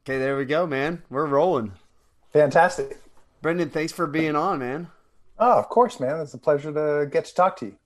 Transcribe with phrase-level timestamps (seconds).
[0.00, 1.02] Okay, there we go, man.
[1.10, 1.72] We're rolling.
[2.32, 2.98] Fantastic.
[3.42, 4.88] Brendan, thanks for being on, man.
[5.38, 6.20] Oh, of course, man.
[6.20, 7.76] It's a pleasure to get to talk to you.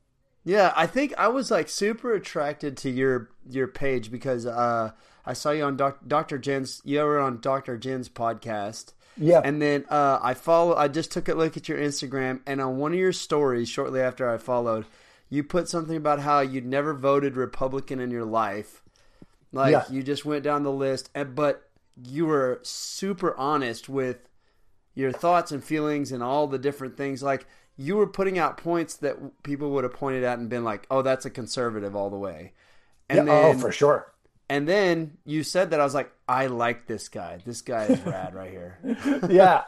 [0.45, 4.91] Yeah, I think I was like super attracted to your your page because uh,
[5.25, 6.39] I saw you on Doc, Dr.
[6.39, 6.83] Jen's.
[6.85, 7.79] You were on Dr.
[7.79, 8.93] Jen's podcast.
[9.17, 9.41] Yeah.
[9.43, 10.75] And then uh, I follow.
[10.75, 14.01] I just took a look at your Instagram, and on one of your stories, shortly
[14.01, 14.85] after I followed,
[15.31, 18.83] you put something about how you'd never voted Republican in your life.
[19.53, 19.85] Like Yeah.
[19.89, 21.71] you just went down the list, and, but
[22.03, 24.29] you were super honest with
[24.95, 27.23] your thoughts and feelings and all the different things.
[27.23, 30.87] Like you were putting out points that people would have pointed at and been like,
[30.91, 32.53] "Oh, that's a conservative all the way."
[33.09, 34.13] And Yeah, then, oh, for sure.
[34.49, 37.41] and then you said that I was like, "I like this guy.
[37.45, 38.81] This guy is rad right here."
[39.29, 39.63] yeah,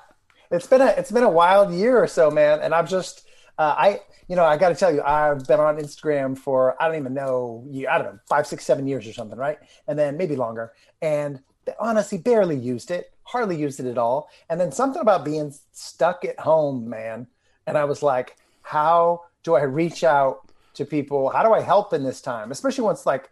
[0.51, 2.61] it's been a it's been a wild year or so, man.
[2.61, 3.27] And I've just
[3.59, 6.89] uh, I you know I got to tell you I've been on Instagram for I
[6.89, 9.59] don't even know you I don't know five six seven years or something, right?
[9.87, 10.73] And then maybe longer.
[11.03, 11.41] And
[11.79, 14.29] honestly, barely used it, hardly used it at all.
[14.49, 17.27] And then something about being stuck at home, man.
[17.67, 21.29] And I was like, how do I reach out to people?
[21.31, 23.31] How do I help in this time, especially once like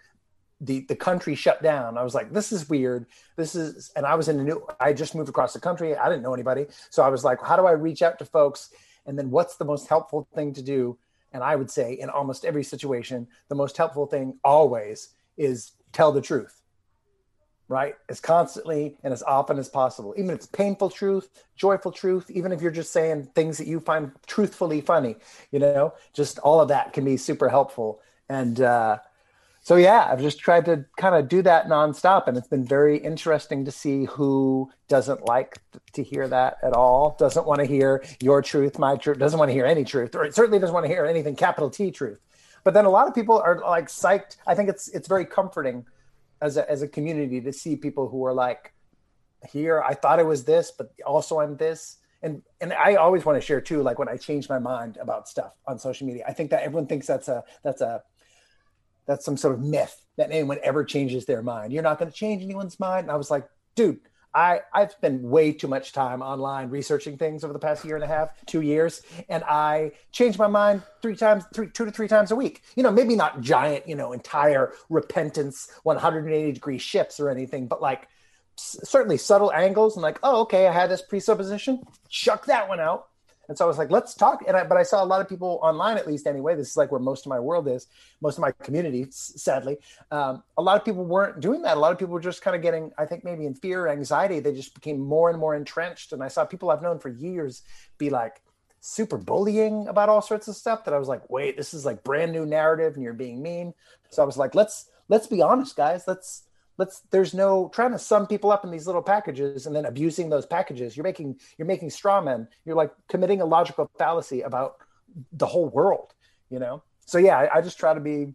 [0.61, 1.98] the the country shut down.
[1.98, 3.06] I was like, this is weird.
[3.36, 4.66] This is, and I was in a new.
[4.81, 5.97] I just moved across the country.
[5.97, 8.70] I didn't know anybody, so I was like, how do I reach out to folks?
[9.06, 10.97] And then what's the most helpful thing to do?
[11.33, 16.12] And I would say, in almost every situation, the most helpful thing always is tell
[16.12, 16.62] the truth.
[17.67, 22.31] Right, as constantly and as often as possible, even if it's painful truth, joyful truth,
[22.31, 25.17] even if you're just saying things that you find truthfully funny,
[25.51, 28.01] you know, just all of that can be super helpful.
[28.29, 28.98] And uh,
[29.62, 32.98] so yeah i've just tried to kind of do that nonstop and it's been very
[32.98, 35.56] interesting to see who doesn't like
[35.95, 39.49] to hear that at all doesn't want to hear your truth my truth doesn't want
[39.49, 42.21] to hear any truth or certainly doesn't want to hear anything capital t truth.
[42.65, 44.39] But then a lot of people are like psyched.
[44.47, 45.84] I think it's it's very comforting
[46.45, 48.73] as a as a community to see people who are like
[49.50, 53.37] here i thought it was this but also i'm this and and i always want
[53.37, 56.32] to share too like when i change my mind about stuff on social media i
[56.32, 58.03] think that everyone thinks that's a that's a
[59.06, 61.72] that's some sort of myth that anyone ever changes their mind.
[61.72, 63.05] You're not going to change anyone's mind.
[63.05, 64.00] And I was like, dude,
[64.34, 68.05] I, I've spent way too much time online researching things over the past year and
[68.05, 72.09] a half, two years, and I change my mind three times, three, two to three
[72.09, 72.62] times a week.
[72.75, 77.81] You know, maybe not giant, you know, entire repentance, 180 degree shifts or anything, but
[77.81, 78.09] like
[78.56, 83.06] certainly subtle angles and like, oh, okay, I had this presupposition, chuck that one out.
[83.49, 84.44] And so I was like, let's talk.
[84.47, 86.55] And I, but I saw a lot of people online, at least anyway.
[86.55, 87.87] This is like where most of my world is,
[88.21, 89.78] most of my community, sadly.
[90.10, 91.77] Um, a lot of people weren't doing that.
[91.77, 94.41] A lot of people were just kind of getting, I think, maybe in fear anxiety.
[94.41, 96.12] They just became more and more entrenched.
[96.12, 97.62] And I saw people I've known for years
[97.99, 98.41] be like
[98.81, 100.84] super bullying about all sorts of stuff.
[100.84, 103.75] That I was like, wait, this is like brand new narrative, and you're being mean.
[104.11, 106.05] So I was like, let's let's be honest, guys.
[106.06, 106.44] Let's
[106.77, 110.31] let's there's no trying to sum people up in these little packages and then abusing
[110.31, 110.97] those packages.
[110.97, 112.49] You're making you're making straw men.
[112.65, 114.77] You're like committing a logical fallacy about
[115.33, 116.15] the whole world
[116.55, 116.83] you know?
[117.07, 118.33] So yeah i, I just try to be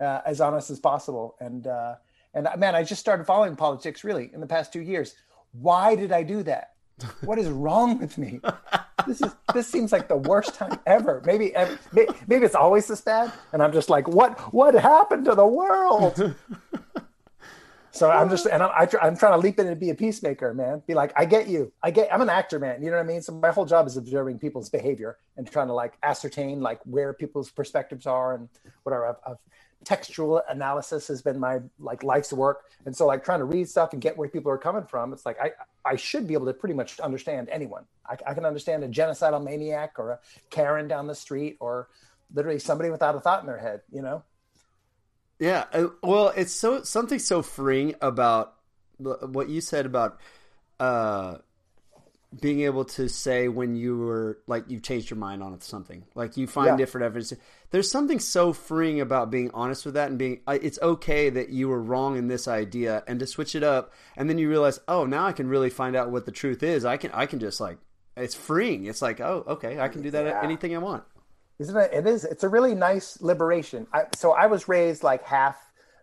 [0.00, 1.36] uh, as honest as possible.
[1.40, 1.96] And uh
[2.34, 5.14] and man i just started following politics really in the past two years.
[5.52, 6.72] Why did i do that?
[7.22, 8.40] What is wrong with me?
[9.06, 11.22] This is this seems like the worst time ever.
[11.24, 11.52] Maybe
[11.92, 13.32] maybe it's always this bad.
[13.52, 16.34] And i'm just like what what happened to the world
[17.96, 20.54] so I'm just, and I'm, I, I'm trying to leap in and be a peacemaker,
[20.54, 20.82] man.
[20.86, 21.72] Be like, I get you.
[21.82, 22.82] I get, I'm an actor, man.
[22.82, 23.22] You know what I mean?
[23.22, 27.12] So my whole job is observing people's behavior and trying to like ascertain like where
[27.12, 28.48] people's perspectives are and
[28.82, 29.06] whatever.
[29.08, 29.36] I've, I've,
[29.84, 32.64] textual analysis has been my like life's work.
[32.86, 35.12] And so like trying to read stuff and get where people are coming from.
[35.12, 35.52] It's like, I,
[35.84, 37.84] I should be able to pretty much understand anyone.
[38.08, 40.18] I, I can understand a genocidal maniac or a
[40.50, 41.88] Karen down the street or
[42.34, 44.24] literally somebody without a thought in their head, you know?
[45.38, 48.54] Yeah, uh, well, it's so something so freeing about
[48.98, 50.18] what you said about
[50.80, 51.36] uh,
[52.40, 56.36] being able to say when you were like you changed your mind on something, like
[56.36, 56.76] you find Yeah.
[56.76, 57.32] different evidence.
[57.70, 61.68] There's something so freeing about being honest with that and being it's okay that you
[61.68, 65.04] were wrong in this idea and to switch it up, and then you realize, oh,
[65.04, 66.84] now I can really find out what the truth is.
[66.86, 67.78] I can I can just like
[68.16, 68.86] it's freeing.
[68.86, 70.40] It's like, oh, okay, I can do that Yeah.
[70.42, 71.04] anything I want.
[71.58, 71.90] Isn't it?
[71.92, 72.24] It is.
[72.24, 73.86] It's a really nice liberation.
[73.92, 75.56] I, so I was raised like half.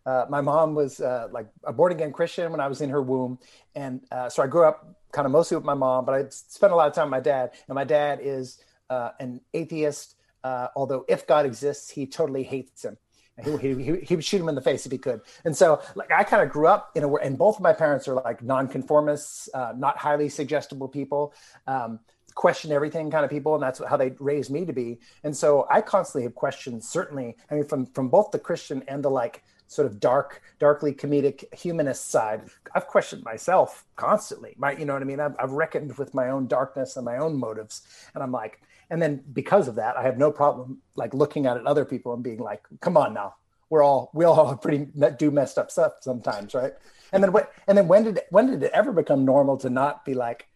[0.05, 3.01] Uh, my mom was uh, like a born again Christian when I was in her
[3.01, 3.39] womb,
[3.75, 6.05] and uh, so I grew up kind of mostly with my mom.
[6.05, 8.59] But I spent a lot of time with my dad, and my dad is
[8.89, 10.15] uh, an atheist.
[10.43, 12.97] Uh, although if God exists, he totally hates him.
[13.43, 15.21] He, he, he, would shoot him in the face if he could.
[15.43, 18.07] And so, like, I kind of grew up in a and both of my parents
[18.07, 21.33] are like nonconformists, uh, not highly suggestible people.
[21.65, 21.99] Um,
[22.35, 24.99] question everything kind of people, and that's how they raised me to be.
[25.23, 26.87] And so I constantly have questions.
[26.87, 30.93] Certainly, I mean, from from both the Christian and the like sort of dark, darkly
[30.93, 32.43] comedic humanist side,
[32.75, 34.53] I've questioned myself constantly.
[34.57, 35.19] My, you know what I mean?
[35.19, 37.81] I've, I've reckoned with my own darkness and my own motives,
[38.13, 41.65] and I'm like, and then because of that, I have no problem like looking at
[41.65, 43.35] other people and being like, come on now,
[43.69, 44.87] we're all we all pretty
[45.17, 46.73] do messed up stuff sometimes, right?
[47.11, 47.51] And then what?
[47.67, 50.47] And then when did when did it ever become normal to not be like,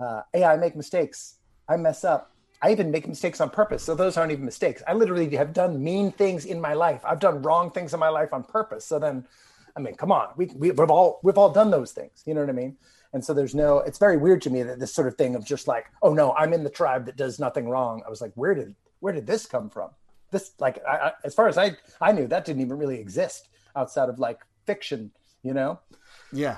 [0.00, 1.36] uh, I make mistakes,
[1.68, 3.82] I mess up, I even make mistakes on purpose.
[3.82, 4.82] So those aren't even mistakes.
[4.88, 7.02] I literally have done mean things in my life.
[7.04, 8.86] I've done wrong things in my life on purpose.
[8.86, 9.26] So then,
[9.76, 12.22] I mean, come on, we, we have all we've all done those things.
[12.24, 12.76] You know what I mean?
[13.12, 13.78] And so there's no.
[13.78, 16.32] It's very weird to me that this sort of thing of just like, oh no,
[16.32, 18.02] I'm in the tribe that does nothing wrong.
[18.06, 19.90] I was like, where did where did this come from?
[20.30, 23.48] This like, I, I, as far as I I knew, that didn't even really exist
[23.76, 25.10] outside of like fiction.
[25.42, 25.80] You know?
[26.32, 26.56] Yeah.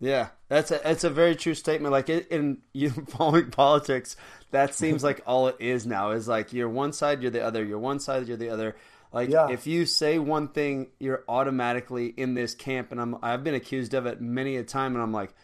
[0.00, 1.92] Yeah, that's a that's a very true statement.
[1.92, 4.16] Like in you following politics,
[4.50, 6.10] that seems like all it is now.
[6.10, 7.64] Is like you're one side, you're the other.
[7.64, 8.76] You're one side, you're the other.
[9.12, 9.48] Like yeah.
[9.50, 12.92] if you say one thing, you're automatically in this camp.
[12.92, 15.34] And I'm I've been accused of it many a time, and I'm like,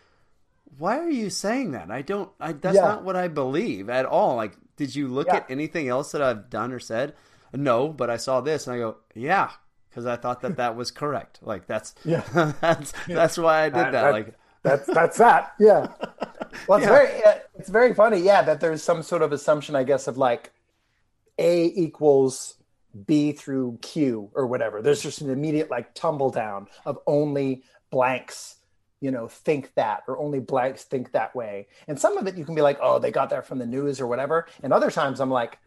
[0.79, 1.91] why are you saying that?
[1.91, 2.31] I don't.
[2.41, 2.82] I, that's yeah.
[2.82, 4.37] not what I believe at all.
[4.37, 5.37] Like, did you look yeah.
[5.37, 7.14] at anything else that I've done or said?
[7.52, 9.50] No, but I saw this, and I go, yeah,
[9.91, 11.41] because I thought that that was correct.
[11.43, 12.23] Like that's yeah,
[12.61, 13.93] that's that's why I did that.
[13.93, 14.35] that like
[14.67, 15.55] that's that's that.
[15.59, 15.89] Yeah.
[16.67, 16.93] Well, it's yeah.
[16.93, 18.19] very it's very funny.
[18.19, 20.53] Yeah, that there's some sort of assumption, I guess, of like
[21.39, 22.55] A equals
[23.05, 24.81] B through Q or whatever.
[24.81, 28.57] There's just an immediate like tumble down of only blanks,
[29.01, 31.69] you know, think that or only blanks think that way.
[31.89, 34.01] And some of it you can be like, oh, they got that from the news
[34.01, 34.47] or whatever.
[34.62, 35.59] And other times I'm like,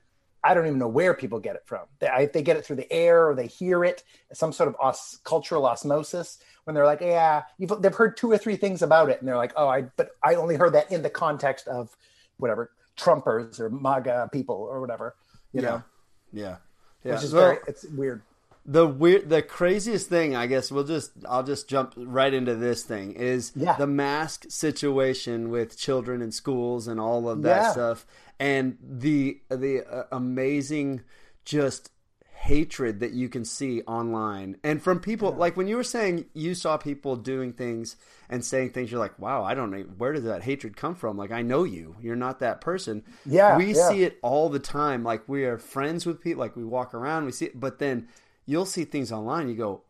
[0.44, 1.81] I don't even know where people get it from.
[2.00, 4.03] They, I, they get it through the air or they hear it,
[4.33, 8.56] some sort of os- cultural osmosis when they're like, yeah, they've heard two or three
[8.56, 11.09] things about it, and they're like, oh, I but I only heard that in the
[11.09, 11.95] context of
[12.38, 15.15] whatever Trumpers or MAGA people or whatever,
[15.51, 15.68] you yeah.
[15.68, 15.83] know.
[16.31, 16.56] Yeah,
[17.03, 17.15] yeah.
[17.15, 18.21] Which is well, very it's weird.
[18.65, 22.83] The weird, the craziest thing, I guess we'll just, I'll just jump right into this
[22.83, 23.75] thing is yeah.
[23.77, 27.71] the mask situation with children in schools and all of that yeah.
[27.71, 28.06] stuff,
[28.39, 31.01] and the the uh, amazing
[31.45, 31.91] just
[32.39, 34.56] hatred that you can see online.
[34.63, 35.38] And from people yeah.
[35.38, 37.97] like when you were saying you saw people doing things
[38.30, 41.18] and saying things you're like wow i don't know where does that hatred come from?
[41.18, 41.95] Like i know you.
[42.00, 43.03] You're not that person.
[43.25, 43.89] Yeah we yeah.
[43.89, 45.03] see it all the time.
[45.03, 48.07] Like we are friends with people like we walk around we see it but then
[48.45, 49.81] you'll see things online you go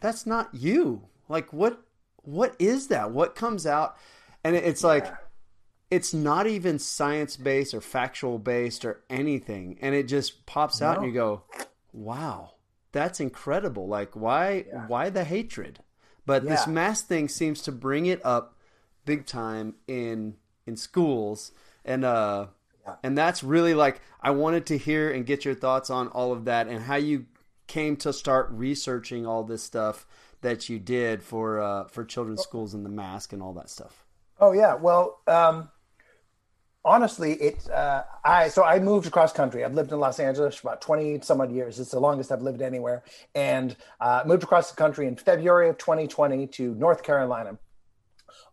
[0.00, 1.02] that's not you.
[1.28, 1.80] Like what
[2.24, 3.12] what is that?
[3.12, 3.96] What comes out?
[4.44, 5.16] And it's like yeah.
[5.92, 10.86] It's not even science based or factual based or anything and it just pops no.
[10.86, 11.42] out and you go
[11.92, 12.54] wow,
[12.92, 13.86] that's incredible.
[13.86, 14.86] Like why yeah.
[14.86, 15.80] why the hatred?
[16.24, 16.50] But yeah.
[16.50, 18.56] this mask thing seems to bring it up
[19.04, 20.36] big time in
[20.66, 21.52] in schools
[21.84, 22.46] and uh
[22.86, 22.94] yeah.
[23.02, 26.44] and that's really like I wanted to hear and get your thoughts on all of
[26.44, 27.26] that and how you
[27.66, 30.06] came to start researching all this stuff
[30.40, 34.04] that you did for uh for children's schools and the mask and all that stuff.
[34.40, 35.68] Oh yeah, well um
[36.84, 39.64] honestly, it uh, I so I moved across country.
[39.64, 41.78] I've lived in Los Angeles for about twenty some odd years.
[41.78, 43.02] It's the longest I've lived anywhere,
[43.34, 47.58] and uh, moved across the country in February of 2020 to North Carolina.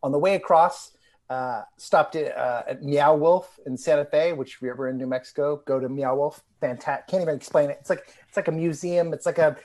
[0.02, 0.92] On the way across,
[1.30, 4.98] uh, stopped at, uh, at Meow Wolf in Santa Fe, which if you're ever in
[4.98, 6.42] New Mexico, go to Meow Wolf.
[6.62, 7.08] Fantastic!
[7.08, 7.78] Can't even explain it.
[7.82, 9.14] It's like it's like a museum.
[9.14, 9.58] It's like a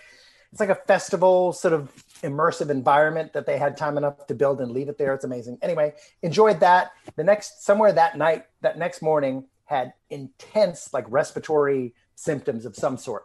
[0.53, 1.91] it's like a festival sort of
[2.25, 5.15] immersive environment that they had time enough to build and leave it there.
[5.15, 5.59] It's amazing.
[5.63, 6.93] Anyway, enjoyed that.
[7.17, 12.97] The next somewhere that night, that next morning, had intense like respiratory symptoms of some
[12.97, 13.25] sort.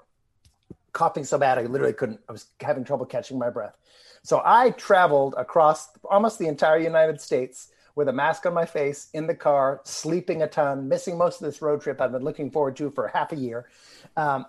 [0.93, 2.19] Coughing so bad I literally couldn't.
[2.27, 3.75] I was having trouble catching my breath.
[4.23, 9.09] So I traveled across almost the entire United States with a mask on my face
[9.13, 12.49] in the car, sleeping a ton, missing most of this road trip I've been looking
[12.49, 13.67] forward to for half a year.
[14.15, 14.45] Um,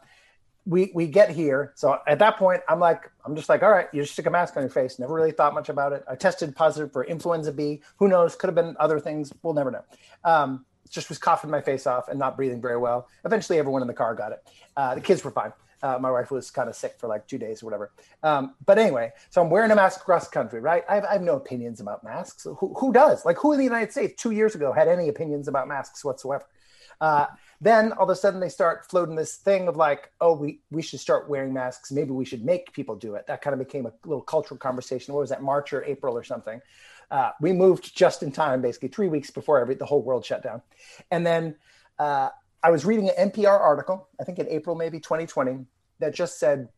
[0.67, 1.73] we we get here.
[1.75, 4.31] So at that point, I'm like, I'm just like, all right, you just stick a
[4.31, 4.99] mask on your face.
[4.99, 6.05] Never really thought much about it.
[6.09, 7.83] I tested positive for influenza B.
[7.97, 8.37] Who knows?
[8.37, 9.33] Could have been other things.
[9.43, 9.85] We'll never know.
[10.25, 13.09] Um, just was coughing my face off and not breathing very well.
[13.25, 14.49] Eventually, everyone in the car got it.
[14.77, 15.53] Uh, the kids were fine.
[15.83, 17.91] Uh, my wife was kind of sick for like two days or whatever.
[18.23, 20.85] Um, but anyway, so I'm wearing a mask across the country, right?
[20.89, 22.45] I have, I have no opinions about masks.
[22.45, 23.25] Who, who, does?
[23.25, 26.45] Like, who in the United States two years ago had any opinions about masks whatsoever?
[27.01, 27.27] Uh,
[27.61, 30.81] then all of a sudden they start floating this thing of like, oh, we, we
[30.81, 31.93] should start wearing masks.
[31.93, 33.27] Maybe we should make people do it.
[33.27, 35.13] That kind of became a little cultural conversation.
[35.13, 36.61] What was that, March or April or something?
[37.11, 40.43] Uh, we moved just in time, basically three weeks before every, the whole world shut
[40.43, 40.63] down.
[41.11, 41.57] And then
[41.99, 42.31] uh,
[42.63, 45.67] I was reading an NPR article, I think in April, maybe 2020,
[45.99, 46.69] that just said,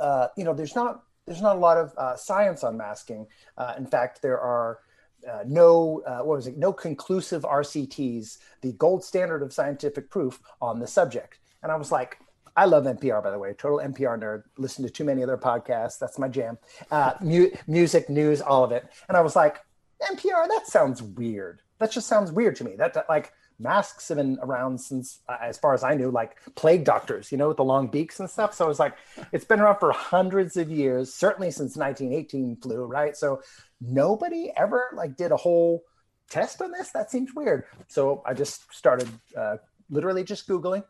[0.00, 3.26] uh, you know, there's not there's not a lot of uh, science on masking.
[3.56, 4.78] Uh, in fact, there are
[5.28, 6.56] uh, no uh, what was it?
[6.56, 11.38] No conclusive rcts the gold standard of scientific proof on the subject.
[11.62, 12.18] And i was like
[12.56, 14.44] i love npr by the way total npr nerd.
[14.58, 15.98] Listen to too many other podcasts.
[15.98, 16.58] That's my jam.
[16.90, 18.86] Uh, mu- music news all of it.
[19.08, 19.58] And i was like
[20.02, 21.62] npr that sounds weird.
[21.78, 22.76] That just sounds weird to me.
[22.76, 26.36] That, that like masks have been around since uh, as far as i knew like
[26.54, 28.54] plague doctors you know with the long beaks and stuff.
[28.54, 28.96] So i was like
[29.32, 33.16] it's been around for hundreds of years certainly since 1918 flu right?
[33.16, 33.42] So
[33.80, 35.84] nobody ever like did a whole
[36.28, 36.90] test on this?
[36.90, 37.64] That seems weird.
[37.88, 39.56] So i just started uh,
[39.90, 40.84] literally just googling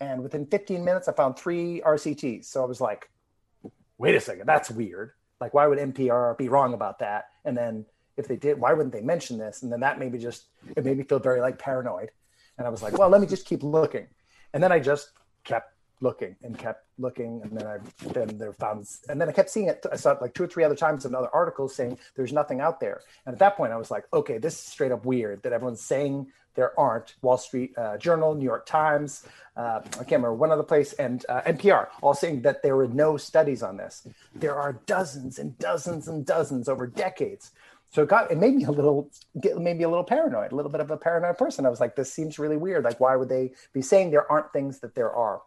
[0.00, 3.10] and within 15 minutes i found three rcts so i was like
[4.00, 5.12] wait a second that's weird.
[5.40, 7.26] Like why would npr be wrong about that?
[7.44, 7.84] And then
[8.20, 9.62] if they did, why wouldn't they mention this?
[9.62, 10.46] And then that made me just,
[10.76, 12.10] it made me feel very like paranoid.
[12.58, 14.06] And I was like, well, let me just keep looking.
[14.52, 15.10] And then I just
[15.44, 17.40] kept looking and kept looking.
[17.42, 17.78] And then I,
[18.12, 19.84] then there found, and then I kept seeing it.
[19.90, 22.60] I saw it like two or three other times in other articles saying there's nothing
[22.60, 23.00] out there.
[23.26, 25.82] And at that point I was like, okay, this is straight up weird that everyone's
[25.82, 29.24] saying there aren't Wall Street uh, Journal, New York Times,
[29.56, 32.88] uh, I can't remember one other place, and uh, NPR, all saying that there were
[32.88, 34.06] no studies on this.
[34.34, 37.52] There are dozens and dozens and dozens over decades
[37.90, 40.54] so it got it made me a little get made me a little paranoid, a
[40.54, 41.66] little bit of a paranoid person.
[41.66, 42.84] I was like, this seems really weird.
[42.84, 45.42] Like, why would they be saying there aren't things that there are?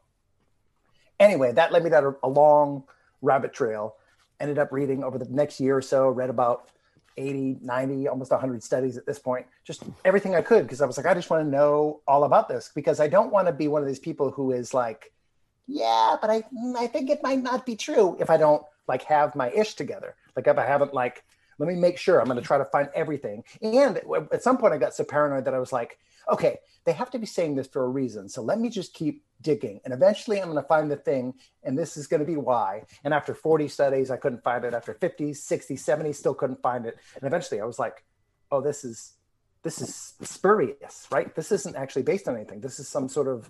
[1.20, 2.84] Anyway, that led me down a, long
[3.22, 3.96] rabbit trail.
[4.40, 6.70] Ended up reading over the next year or so, read about
[7.16, 10.98] 80, 90, almost 100 studies at this point, just everything I could because I was
[10.98, 13.70] like, I just want to know all about this because I don't want to be
[13.70, 15.14] one of these people who is like,
[15.68, 16.44] yeah, but I
[16.78, 20.16] I think it might not be true if I don't like have my ish together.
[20.36, 21.24] Like if I haven't like
[21.60, 23.44] let me make sure I'm going to try to find everything.
[23.62, 26.00] And at some point, I got so paranoid that I was like,
[26.32, 28.30] okay, they have to be saying this for a reason.
[28.30, 29.80] So let me just keep digging.
[29.86, 31.34] And eventually, I'm going to find the thing.
[31.64, 32.84] And this is going to be why.
[33.04, 34.74] And after 40 studies, I couldn't find it.
[34.74, 36.98] After 50, 60, 70, still couldn't find it.
[37.16, 38.04] And eventually, I was like,
[38.52, 39.14] oh, this is.
[39.64, 41.34] This is spurious, right?
[41.34, 42.60] This isn't actually based on anything.
[42.60, 43.50] This is some sort of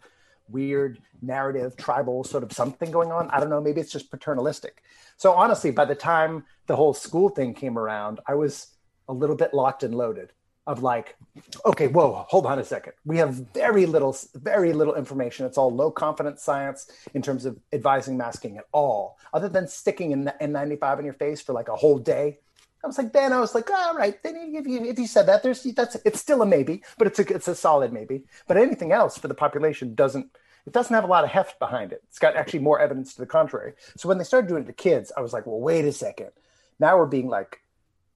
[0.50, 3.30] weird narrative, tribal sort of something going on.
[3.30, 3.62] I don't know.
[3.62, 4.84] Maybe it's just paternalistic.
[5.18, 8.68] So honestly, by the time the whole school thing came around, I was
[9.08, 10.32] a little bit locked and loaded
[10.66, 11.18] of like,
[11.66, 12.94] okay, whoa, hold on a second.
[13.06, 15.46] We have very little, very little information.
[15.46, 20.14] It's all low confidence science in terms of advising masking at all, other than sticking
[20.14, 22.40] an N95 in your face for like a whole day.
[22.84, 25.28] I was like, then I was like, all right, then if you, if you said
[25.28, 28.24] that, there's that's it's still a maybe, but it's a it's a solid maybe.
[28.48, 30.30] But anything else for the population doesn't
[30.66, 32.02] it doesn't have a lot of heft behind it.
[32.10, 33.74] It's got actually more evidence to the contrary.
[33.98, 36.32] So when they started doing it to kids, I was like, well, wait a second.
[36.80, 37.62] Now we're being like,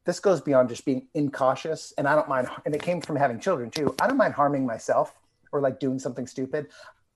[0.06, 1.94] this goes beyond just being incautious.
[1.98, 3.94] And I don't mind, and it came from having children too.
[4.02, 5.14] I don't mind harming myself
[5.52, 6.68] or like doing something stupid.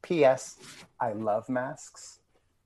[0.02, 0.58] P.S.
[1.00, 2.21] I love masks.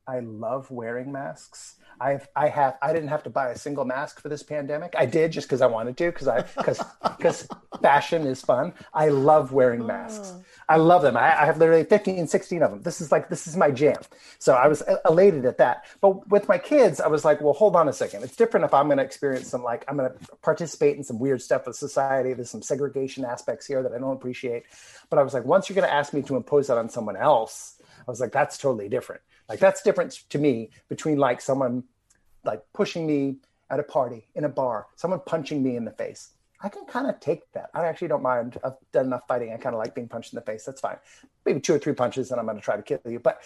[0.08, 1.78] I love wearing masks.
[2.00, 4.94] I've I have I didn't have to buy a single mask for this pandemic.
[4.98, 6.84] I did just because I wanted to because I because
[7.18, 7.48] because
[7.82, 8.74] fashion is fun.
[8.94, 10.34] I love wearing masks.
[10.36, 10.44] Oh.
[10.68, 11.16] I love them.
[11.16, 12.82] I, I, have literally 15, 16 of them.
[12.82, 13.98] This is like this is my jam.
[14.40, 15.86] So I was elated at that.
[16.02, 18.24] But with my kids, I was like, well, hold on a second.
[18.24, 21.20] It's different if I'm going to experience some like I'm going to participate in some
[21.20, 22.34] weird stuff with society.
[22.34, 24.64] There's some segregation aspects here that I don't appreciate.
[25.10, 27.16] But I was like, once you're going to ask me to impose that on someone
[27.16, 29.22] else, I was like, that's totally different.
[29.48, 31.84] Like that's different to me between like someone
[32.44, 33.38] like pushing me
[33.70, 36.32] at a party in a bar, someone punching me in the face.
[36.62, 37.70] I can kind of take that.
[37.74, 38.58] I actually don't mind.
[38.64, 39.54] I've done enough fighting.
[39.54, 40.64] I kind of like being punched in the face.
[40.64, 40.98] That's fine.
[41.46, 43.20] Maybe two or three punches, and I'm going to try to kill you.
[43.20, 43.42] But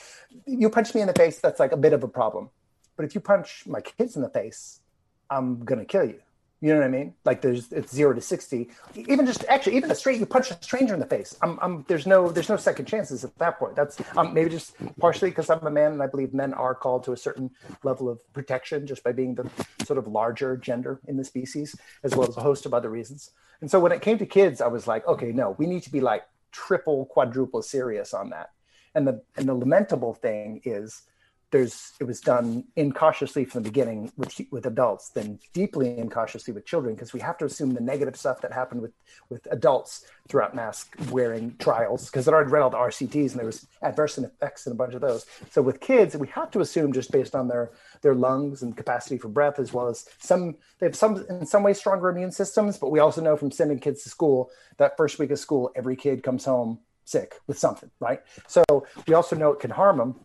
[0.46, 2.50] you punch me in the face, that's like a bit of a problem.
[2.96, 4.82] But if you punch my kids in the face,
[5.30, 6.20] I'm going to kill you.
[6.62, 7.14] You know what I mean?
[7.24, 8.70] Like there's it's zero to sixty.
[8.94, 11.38] Even just actually even a straight you punch a stranger in the face.
[11.42, 13.78] I'm, I'm there's no there's no second chances at that point.
[13.78, 17.06] That's um, maybe just partially because I'm a man and I believe men are called
[17.06, 17.50] to a certain
[17.84, 19.50] level of protection just by being the
[19.86, 23.32] sort of larger gender in the species, as well as a host of other reasons.
[23.62, 25.92] And so when it came to kids, I was like, okay, no, we need to
[25.92, 28.50] be like triple, quadruple serious on that.
[28.96, 31.04] And the and the lamentable thing is
[31.52, 36.66] there's it was done incautiously from the beginning with with adults, then deeply incautiously with
[36.66, 38.94] children, because we have to assume the negative stuff that happened with
[39.30, 43.46] with adults throughout mask wearing trials, because I already read all the RCTs and there
[43.46, 45.26] was adverse effects in a bunch of those.
[45.50, 49.18] So with kids, we have to assume just based on their their lungs and capacity
[49.18, 52.78] for breath, as well as some they have some in some ways stronger immune systems,
[52.78, 55.96] but we also know from sending kids to school that first week of school, every
[55.96, 58.22] kid comes home sick with something, right?
[58.48, 58.64] So
[59.08, 60.16] we also know it can harm them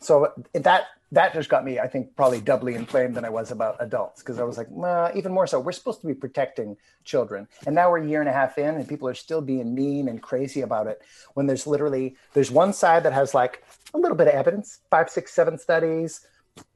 [0.00, 3.76] so that that just got me, I think, probably doubly inflamed than I was about
[3.78, 5.60] adults because I was like, nah, even more so.
[5.60, 8.74] We're supposed to be protecting children, and now we're a year and a half in,
[8.74, 11.00] and people are still being mean and crazy about it.
[11.34, 13.62] When there's literally there's one side that has like
[13.94, 16.26] a little bit of evidence, five, six, seven studies,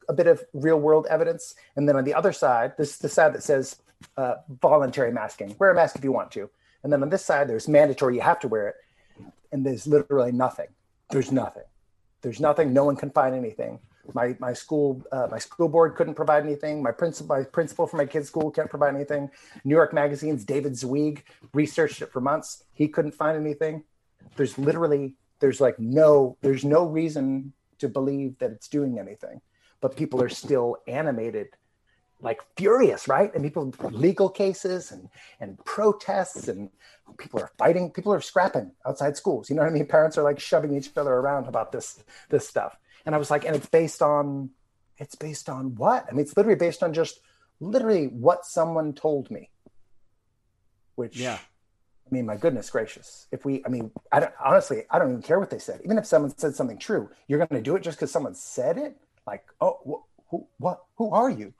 [0.08, 3.08] a bit of real world evidence, and then on the other side, this is the
[3.08, 3.76] side that says
[4.16, 5.56] uh, voluntary masking.
[5.58, 6.48] Wear a mask if you want to.
[6.82, 8.14] And then on this side, there's mandatory.
[8.14, 8.76] You have to wear it.
[9.52, 10.68] And there's literally nothing.
[11.10, 11.64] There's nothing.
[12.22, 12.72] There's nothing.
[12.72, 13.78] No one can find anything.
[14.14, 16.82] My my school uh, my school board couldn't provide anything.
[16.82, 19.30] My principal my principal for my kid's school can't provide anything.
[19.64, 22.64] New York Magazine's David Zweig researched it for months.
[22.72, 23.84] He couldn't find anything.
[24.36, 29.40] There's literally there's like no there's no reason to believe that it's doing anything,
[29.80, 31.48] but people are still animated
[32.22, 33.34] like furious, right?
[33.34, 35.08] And people legal cases and
[35.40, 36.70] and protests and
[37.18, 39.50] people are fighting, people are scrapping outside schools.
[39.50, 39.86] You know what I mean?
[39.98, 42.76] Parents are like shoving each other around about this this stuff.
[43.06, 44.50] And I was like, and it's based on
[44.98, 46.06] it's based on what?
[46.08, 47.20] I mean, it's literally based on just
[47.58, 49.50] literally what someone told me.
[50.94, 51.38] Which yeah.
[52.10, 53.28] I mean, my goodness gracious.
[53.30, 55.80] If we, I mean, I don't, honestly, I don't even care what they said.
[55.84, 58.78] Even if someone said something true, you're going to do it just because someone said
[58.78, 58.96] it.
[59.28, 60.80] Like, oh, wh- who, what?
[60.96, 61.54] Who are you?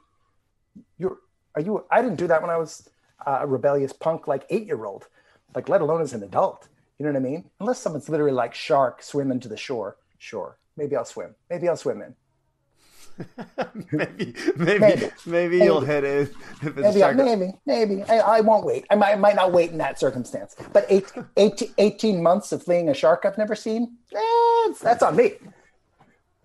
[0.99, 1.19] You're
[1.55, 2.89] are you i didn't do that when i was
[3.27, 5.09] a rebellious punk like eight year old
[5.55, 8.55] like let alone as an adult you know what i mean unless someone's literally like
[8.55, 12.15] shark swimming to the shore sure maybe i'll swim maybe i'll swim in
[13.93, 16.33] maybe, maybe, maybe, maybe, you'll hit it.
[16.63, 18.03] If it's maybe, maybe, maybe.
[18.05, 18.87] I, I, won't wait.
[18.91, 20.57] I might, I might not wait in that circumstance.
[20.73, 25.17] But eight, 18, 18 months of fleeing a shark I've never seen, eh, that's on
[25.17, 25.35] me.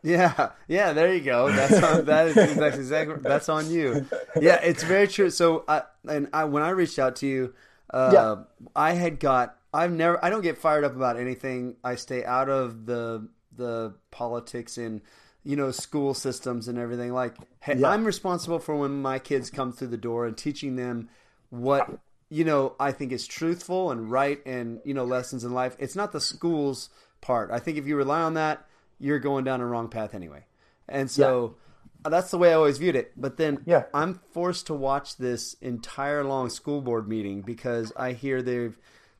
[0.05, 1.51] Yeah, yeah, there you go.
[1.51, 4.05] That's on, that is that's exactly that's on you.
[4.39, 5.31] Yeah, it's very true.
[5.31, 7.53] So, I, and I when I reached out to you,
[7.89, 8.35] uh, yeah.
[8.75, 11.75] I had got I've never I don't get fired up about anything.
[11.83, 15.01] I stay out of the the politics and
[15.43, 17.11] you know school systems and everything.
[17.11, 17.89] Like, hey, yeah.
[17.89, 21.09] I'm responsible for when my kids come through the door and teaching them
[21.49, 21.89] what
[22.29, 25.75] you know I think is truthful and right and you know lessons in life.
[25.79, 26.89] It's not the schools
[27.21, 27.49] part.
[27.51, 28.65] I think if you rely on that
[28.99, 30.45] you're going down a wrong path anyway.
[30.87, 31.55] And so
[32.03, 32.09] yeah.
[32.09, 33.13] that's the way I always viewed it.
[33.17, 33.83] But then yeah.
[33.93, 38.77] I'm forced to watch this entire long school board meeting because I hear they've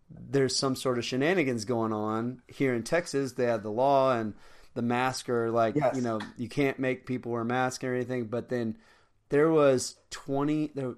[0.10, 3.34] there's some sort of shenanigans going on here in Texas.
[3.34, 4.34] They have the law and
[4.76, 5.96] the mask are like yes.
[5.96, 8.26] you know you can't make people wear masks or anything.
[8.26, 8.78] But then
[9.30, 10.96] there was twenty there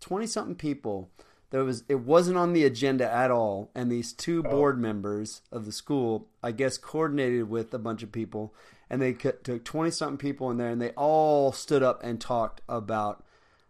[0.00, 1.10] twenty something people
[1.52, 4.50] there was it wasn't on the agenda at all and these two oh.
[4.50, 8.52] board members of the school i guess coordinated with a bunch of people
[8.90, 12.60] and they took 20 something people in there and they all stood up and talked
[12.68, 13.24] about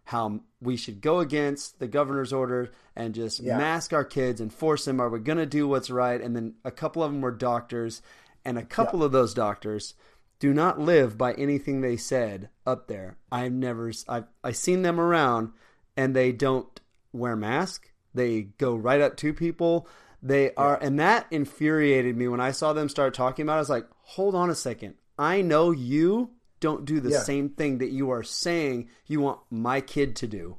[0.05, 3.57] how we should go against the governor's order and just yeah.
[3.57, 6.55] mask our kids and force them are we going to do what's right and then
[6.65, 8.01] a couple of them were doctors
[8.43, 9.05] and a couple yeah.
[9.05, 9.93] of those doctors
[10.39, 14.99] do not live by anything they said up there i've never i've, I've seen them
[14.99, 15.51] around
[15.95, 16.79] and they don't
[17.13, 17.89] wear masks.
[18.13, 19.87] They go right up to people.
[20.21, 23.53] They are, and that infuriated me when I saw them start talking about.
[23.53, 23.57] it.
[23.57, 24.95] I was like, hold on a second.
[25.17, 27.19] I know you don't do the yeah.
[27.19, 30.57] same thing that you are saying you want my kid to do,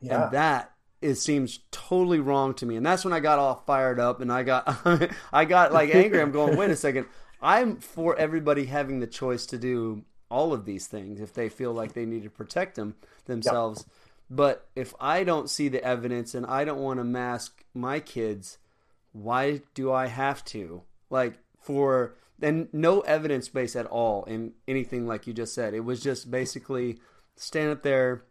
[0.00, 0.24] yeah.
[0.24, 2.76] and that it seems totally wrong to me.
[2.76, 4.78] And that's when I got all fired up, and I got,
[5.32, 6.20] I got like angry.
[6.20, 7.06] I'm going, wait a second.
[7.40, 11.72] I'm for everybody having the choice to do all of these things if they feel
[11.72, 13.84] like they need to protect them themselves.
[14.34, 18.58] But if I don't see the evidence and I don't want to mask my kids,
[19.12, 20.82] why do I have to?
[21.08, 25.72] Like for and no evidence base at all in anything like you just said.
[25.72, 26.98] It was just basically
[27.36, 28.24] stand up there,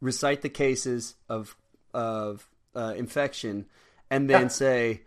[0.00, 1.56] recite the cases of
[1.92, 3.66] of uh, infection,
[4.10, 5.02] and then say,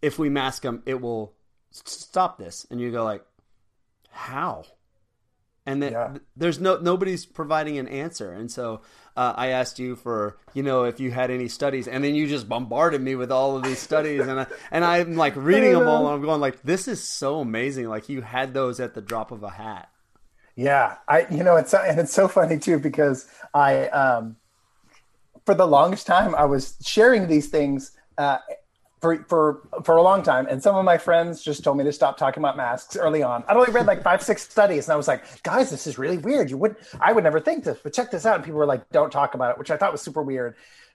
[0.00, 1.32] if we mask them, it will
[1.70, 2.66] stop this.
[2.72, 3.24] And you go like,
[4.10, 4.64] how?
[5.66, 6.16] and then yeah.
[6.36, 8.80] there's no nobody's providing an answer and so
[9.16, 12.26] uh, i asked you for you know if you had any studies and then you
[12.26, 15.86] just bombarded me with all of these studies and I, and i'm like reading them
[15.86, 19.00] all and i'm going like this is so amazing like you had those at the
[19.00, 19.88] drop of a hat.
[20.56, 24.36] Yeah i you know it's and it's so funny too because i um
[25.46, 28.38] for the longest time i was sharing these things uh,
[29.02, 30.46] for for for a long time.
[30.48, 33.42] And some of my friends just told me to stop talking about masks early on.
[33.48, 36.18] I'd only read like five six studies and i was like guys this is really
[36.18, 36.48] weird.
[36.48, 38.36] You would i would never think this but check this out.
[38.36, 40.54] And people were like don't talk about it which i thought was super weird.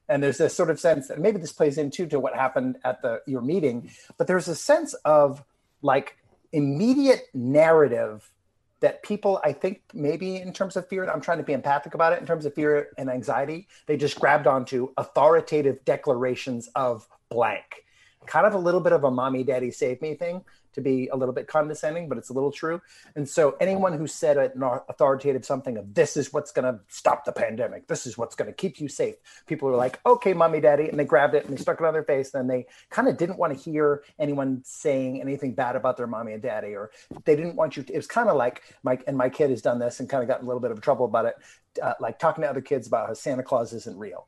[0.09, 3.01] And there's this sort of sense that maybe this plays into to what happened at
[3.01, 5.43] the your meeting but there's a sense of
[5.81, 6.17] like
[6.53, 8.31] immediate narrative
[8.79, 12.13] that people i think maybe in terms of fear i'm trying to be empathic about
[12.13, 17.83] it in terms of fear and anxiety they just grabbed onto authoritative declarations of blank
[18.27, 21.17] kind of a little bit of a mommy daddy save me thing to be a
[21.17, 22.79] little bit condescending, but it's a little true.
[23.15, 27.25] And so anyone who said an authoritative something of this is what's going to stop
[27.25, 29.15] the pandemic, this is what's going to keep you safe,
[29.47, 31.93] people were like, okay, mommy daddy, and they grabbed it and they stuck it on
[31.93, 32.31] their face.
[32.35, 36.33] And they kind of didn't want to hear anyone saying anything bad about their mommy
[36.33, 36.91] and daddy, or
[37.25, 37.81] they didn't want you.
[37.81, 40.21] To, it was kind of like Mike and my kid has done this and kind
[40.21, 41.35] of gotten a little bit of trouble about it
[41.81, 44.27] uh, like talking to other kids about how Santa Claus isn't real,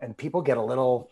[0.00, 1.10] and people get a little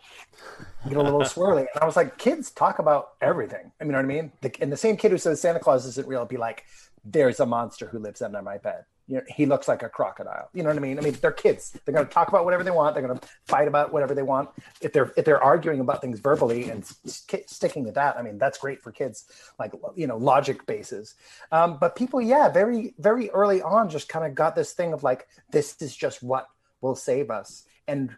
[0.89, 1.67] get a little swirly.
[1.75, 3.73] And I was like, kids talk about everything.
[3.81, 4.33] I mean, you know what I mean?
[4.41, 6.65] The, and the same kid who says Santa Claus isn't real, be like,
[7.05, 10.49] "There's a monster who lives under my bed." You know, he looks like a crocodile.
[10.55, 10.99] You know what I mean?
[10.99, 11.77] I mean, they're kids.
[11.85, 12.95] They're going to talk about whatever they want.
[12.95, 14.51] They're going to fight about whatever they want.
[14.81, 18.39] If they're if they're arguing about things verbally and st- sticking with that, I mean,
[18.39, 19.27] that's great for kids.
[19.59, 21.15] Like you know, logic bases.
[21.51, 25.03] Um, but people, yeah, very very early on, just kind of got this thing of
[25.03, 26.47] like, this is just what
[26.81, 28.17] will save us, and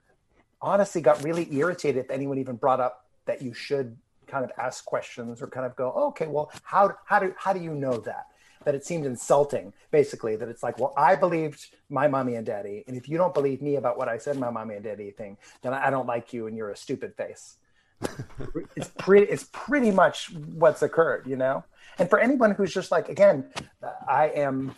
[0.65, 3.97] honestly, got really irritated if anyone even brought up that you should
[4.27, 7.61] kind of ask questions or kind of go, okay, well, how how do how do
[7.61, 8.27] you know that?
[8.65, 12.85] that it seemed insulting, basically, that it's like, well, I believed my mommy and daddy.
[12.87, 15.37] And if you don't believe me about what I said, my mommy and daddy thing,
[15.63, 17.57] then I don't like you and you're a stupid face.
[18.77, 21.65] it's pretty, it's pretty much what's occurred, you know?
[21.99, 23.51] And for anyone who's just like, again,
[24.09, 24.75] I am,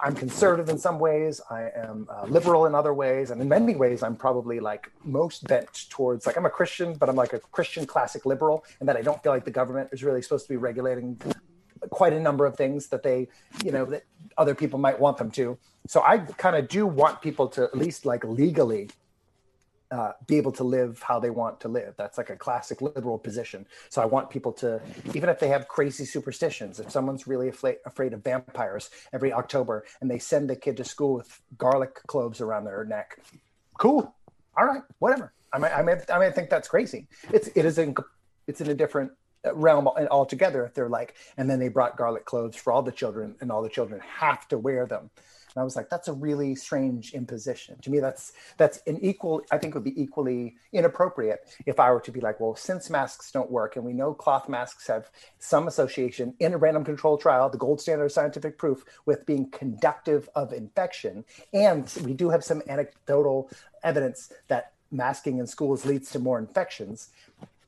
[0.00, 1.40] I'm conservative in some ways.
[1.50, 3.30] I am uh, liberal in other ways.
[3.30, 7.08] And in many ways, I'm probably like most bent towards like, I'm a Christian, but
[7.08, 10.02] I'm like a Christian classic liberal and that I don't feel like the government is
[10.02, 11.20] really supposed to be regulating
[11.90, 13.28] quite a number of things that they,
[13.64, 14.04] you know, that
[14.36, 15.58] other people might want them to.
[15.86, 18.90] So I kind of do want people to at least like legally
[19.90, 21.94] uh, be able to live how they want to live.
[21.96, 23.66] That's like a classic liberal position.
[23.88, 24.80] So I want people to,
[25.14, 29.84] even if they have crazy superstitions, if someone's really afraid, afraid of vampires every October
[30.00, 33.18] and they send the kid to school with garlic cloves around their neck,
[33.78, 34.14] cool.
[34.56, 35.32] All right, whatever.
[35.52, 37.06] I may, I may, I may think that's crazy.
[37.32, 37.94] It's, it is in,
[38.46, 39.12] it's in a different
[39.54, 43.36] realm altogether if they're like and then they brought garlic clothes for all the children
[43.40, 45.10] and all the children have to wear them
[45.58, 47.76] and i was like that's a really strange imposition.
[47.82, 52.00] To me that's that's an equal i think would be equally inappropriate if i were
[52.00, 55.66] to be like well since masks don't work and we know cloth masks have some
[55.66, 60.28] association in a random control trial the gold standard of scientific proof with being conductive
[60.36, 63.50] of infection and we do have some anecdotal
[63.82, 67.10] evidence that masking in schools leads to more infections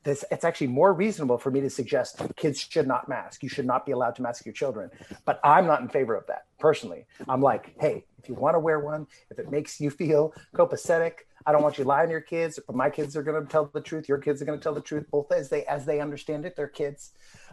[0.03, 3.43] this, it's actually more reasonable for me to suggest kids should not mask.
[3.43, 4.89] You should not be allowed to mask your children.
[5.25, 7.05] But I'm not in favor of that personally.
[7.29, 11.13] I'm like, hey, if you want to wear one, if it makes you feel copacetic,
[11.45, 13.65] I don't want you lying to your kids, but my kids are going to tell
[13.65, 14.07] the truth.
[14.07, 16.55] Your kids are going to tell the truth, both as they as they understand it.
[16.55, 17.11] They're kids,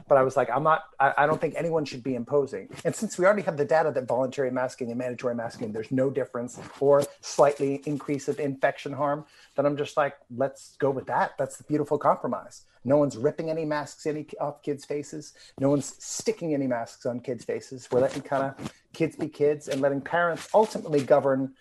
[0.08, 0.84] but I was like, I'm not.
[1.00, 2.68] I, I, don't think anyone should be imposing.
[2.84, 6.10] And since we already have the data that voluntary masking and mandatory masking, there's no
[6.10, 9.24] difference or slightly increase of infection harm,
[9.56, 11.32] then I'm just like, let's go with that.
[11.38, 12.64] That's the beautiful compromise.
[12.84, 15.34] No one's ripping any masks any off kids' faces.
[15.58, 17.88] No one's sticking any masks on kids' faces.
[17.90, 21.54] We're letting kind of kids be kids and letting parents ultimately govern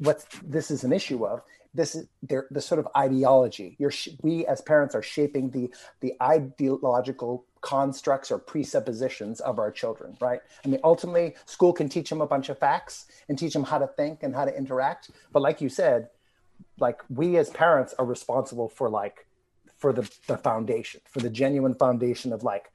[0.00, 3.76] what this is an issue of this is their the sort of ideology.
[3.78, 10.16] You're we as parents are shaping the the ideological constructs or presuppositions of our children
[10.20, 10.40] right?
[10.64, 13.78] I mean ultimately school can teach them a bunch of facts and teach them how
[13.78, 15.10] to think and how to interact.
[15.32, 16.08] But like you said
[16.78, 19.26] like we as parents are responsible for like
[19.78, 22.70] for the the foundation for the genuine foundation of like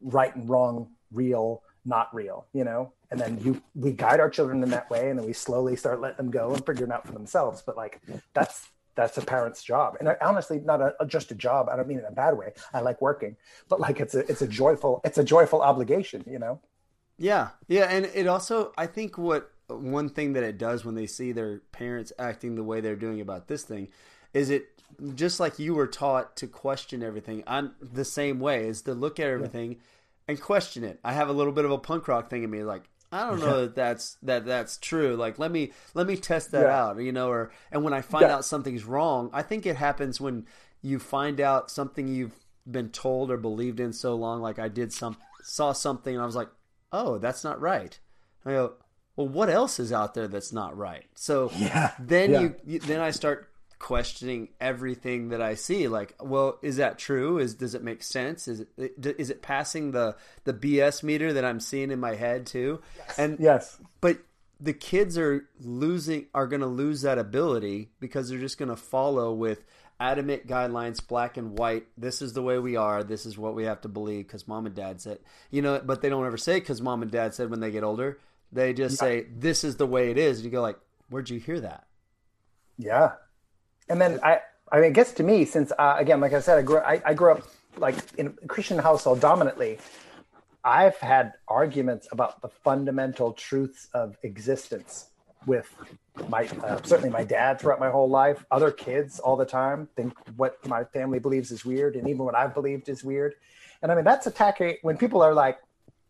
[0.00, 4.62] right and wrong real not real you know and then you we guide our children
[4.62, 7.12] in that way and then we slowly start letting them go and figuring out for
[7.12, 7.62] themselves.
[7.64, 8.00] But like
[8.34, 9.96] that's that's a parent's job.
[10.00, 11.68] And I, honestly not a, just a job.
[11.70, 12.52] I don't mean in a bad way.
[12.74, 13.36] I like working.
[13.68, 16.60] But like it's a it's a joyful it's a joyful obligation you know?
[17.16, 17.48] Yeah.
[17.66, 17.84] Yeah.
[17.84, 21.60] And it also i think what one thing that it does when they see their
[21.72, 23.88] parents acting the way they're doing about this thing
[24.32, 24.68] is it
[25.14, 29.20] just like you were taught to question everything i'm the same way is to look
[29.20, 29.78] at everything yeah.
[30.28, 30.98] and question it.
[31.04, 33.40] I have a little bit of a punk rock thing in me like I don't
[33.40, 35.16] know that that's that that's true.
[35.16, 36.82] Like let me let me test that yeah.
[36.82, 38.36] out, you know, or and when I find yeah.
[38.36, 40.46] out something's wrong, I think it happens when
[40.82, 42.34] you find out something you've
[42.70, 46.26] been told or believed in so long like I did some saw something and I
[46.26, 46.50] was like,
[46.92, 47.98] "Oh, that's not right."
[48.44, 48.74] I go,
[49.16, 51.92] "Well, what else is out there that's not right?" So yeah.
[51.98, 53.47] then you then I start
[53.78, 55.88] questioning everything that I see.
[55.88, 57.38] Like, well, is that true?
[57.38, 58.48] Is does it make sense?
[58.48, 62.46] Is it is it passing the the BS meter that I'm seeing in my head
[62.46, 62.80] too?
[62.96, 63.18] Yes.
[63.18, 64.18] And yes, but
[64.60, 68.76] the kids are losing are going to lose that ability because they're just going to
[68.76, 69.64] follow with
[70.00, 73.64] adamant guidelines black and white this is the way we are this is what we
[73.64, 75.18] have to believe because mom and dad said
[75.50, 77.82] you know but they don't ever say because mom and dad said when they get
[77.82, 78.18] older
[78.52, 79.08] they just yeah.
[79.08, 80.78] say this is the way it is and you go like
[81.10, 81.84] where'd you hear that
[82.76, 83.12] yeah
[83.88, 86.58] and then I, I mean, I guess to me, since uh, again, like I said,
[86.58, 87.42] I grew, I, I grew up
[87.76, 89.78] like in a Christian household dominantly.
[90.64, 95.10] I've had arguments about the fundamental truths of existence
[95.46, 95.72] with
[96.28, 98.44] my uh, certainly my dad throughout my whole life.
[98.50, 102.34] Other kids all the time think what my family believes is weird, and even what
[102.34, 103.34] I've believed is weird.
[103.82, 105.58] And I mean, that's attacking when people are like,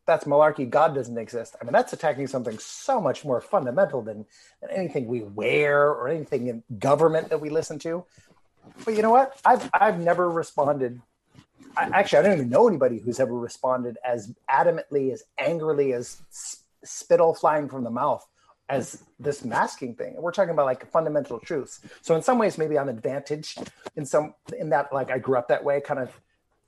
[0.09, 0.69] that's malarkey.
[0.69, 1.55] God doesn't exist.
[1.61, 4.25] I mean, that's attacking something so much more fundamental than,
[4.61, 8.05] than anything we wear or anything in government that we listen to.
[8.85, 9.39] But you know what?
[9.45, 11.01] I've I've never responded.
[11.77, 16.21] I, actually, I don't even know anybody who's ever responded as adamantly, as angrily, as
[16.83, 18.27] spittle flying from the mouth
[18.69, 20.15] as this masking thing.
[20.17, 21.81] We're talking about like fundamental truths.
[22.03, 25.49] So in some ways, maybe I'm advantaged in some in that like I grew up
[25.49, 26.11] that way, kind of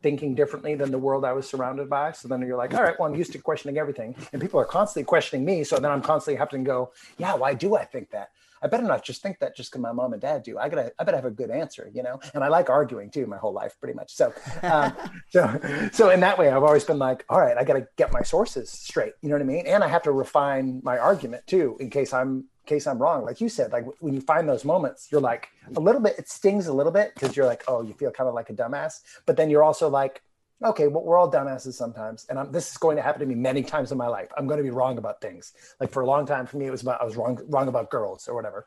[0.02, 2.12] thinking differently than the world I was surrounded by.
[2.12, 4.14] So then you're like, all right, well, I'm used to questioning everything.
[4.32, 5.64] And people are constantly questioning me.
[5.64, 8.30] So then I'm constantly having to go, yeah, why do I think that?
[8.62, 10.58] I better not just think that just because my mom and dad do.
[10.58, 12.20] I gotta, I better have a good answer, you know.
[12.34, 14.14] And I like arguing too, my whole life, pretty much.
[14.14, 14.92] So, um,
[15.30, 18.22] so, so in that way, I've always been like, all right, I gotta get my
[18.22, 19.14] sources straight.
[19.22, 19.66] You know what I mean?
[19.66, 23.24] And I have to refine my argument too, in case I'm, in case I'm wrong.
[23.24, 26.18] Like you said, like when you find those moments, you're like a little bit.
[26.18, 28.54] It stings a little bit because you're like, oh, you feel kind of like a
[28.54, 29.00] dumbass.
[29.26, 30.22] But then you're also like,
[30.64, 33.34] okay, well, we're all dumbasses sometimes, and I'm, this is going to happen to me
[33.34, 34.28] many times in my life.
[34.36, 35.52] I'm going to be wrong about things.
[35.80, 37.90] Like for a long time, for me, it was about I was wrong wrong about
[37.90, 38.66] girls or whatever.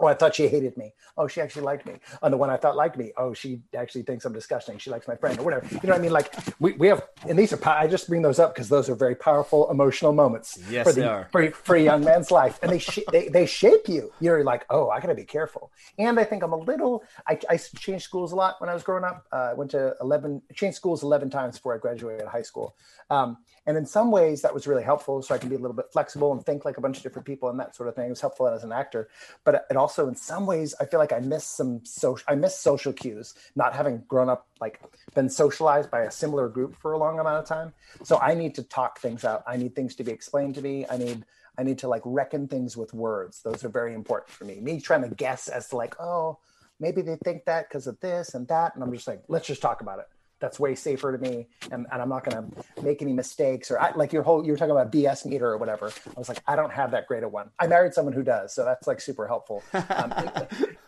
[0.00, 0.94] Oh, I thought she hated me.
[1.16, 1.94] Oh, she actually liked me.
[2.22, 3.12] On the one I thought liked me.
[3.16, 4.78] Oh, she actually thinks I'm disgusting.
[4.78, 5.66] She likes my friend or whatever.
[5.70, 6.12] You know what I mean?
[6.12, 8.94] Like we, we have, and these are, I just bring those up because those are
[8.94, 11.28] very powerful emotional moments yes, for, the, they are.
[11.30, 12.58] For, for a young man's life.
[12.62, 14.12] And they, sh- they, they shape you.
[14.20, 15.70] You're like, oh, I got to be careful.
[15.98, 18.82] And I think I'm a little, I, I changed schools a lot when I was
[18.82, 19.26] growing up.
[19.32, 22.74] Uh, I went to 11, changed schools 11 times before I graduated high school.
[23.10, 23.38] Um,
[23.70, 25.22] and in some ways that was really helpful.
[25.22, 27.24] So I can be a little bit flexible and think like a bunch of different
[27.24, 28.06] people and that sort of thing.
[28.06, 29.08] It was helpful as an actor,
[29.44, 32.58] but it also in some ways, I feel like I miss some social, I miss
[32.58, 34.80] social cues, not having grown up, like
[35.14, 37.72] been socialized by a similar group for a long amount of time.
[38.02, 39.44] So I need to talk things out.
[39.46, 40.84] I need things to be explained to me.
[40.90, 41.24] I need,
[41.56, 43.40] I need to like reckon things with words.
[43.44, 44.58] Those are very important for me.
[44.58, 46.40] Me trying to guess as to like, oh,
[46.80, 48.74] maybe they think that because of this and that.
[48.74, 50.08] And I'm just like, let's just talk about it
[50.40, 53.78] that's way safer to me and, and i'm not going to make any mistakes or
[53.78, 55.86] I, like your whole you were talking about bs meter or whatever.
[55.86, 57.50] I was like i don't have that great a one.
[57.58, 59.62] I married someone who does so that's like super helpful.
[59.90, 60.12] Um,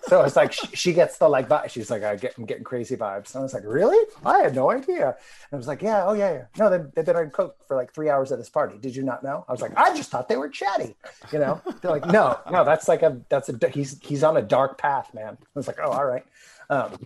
[0.03, 2.97] so it's like she, she, gets the like she's like i get i'm getting crazy
[2.97, 3.35] vibes.
[3.35, 3.99] And i was like really?
[4.25, 5.09] I had no idea.
[5.09, 5.17] And
[5.53, 6.45] i was like yeah oh yeah yeah.
[6.59, 8.79] No they, they've been on coke for like three hours at this party.
[8.79, 9.45] Did you not know?
[9.49, 10.95] I was like i just thought they were chatty
[11.33, 11.61] you know?
[11.81, 15.12] They're like no no that's like a that's a he's he's on a dark path
[15.15, 15.37] man.
[15.41, 16.25] I was like oh all right
[16.70, 16.96] um,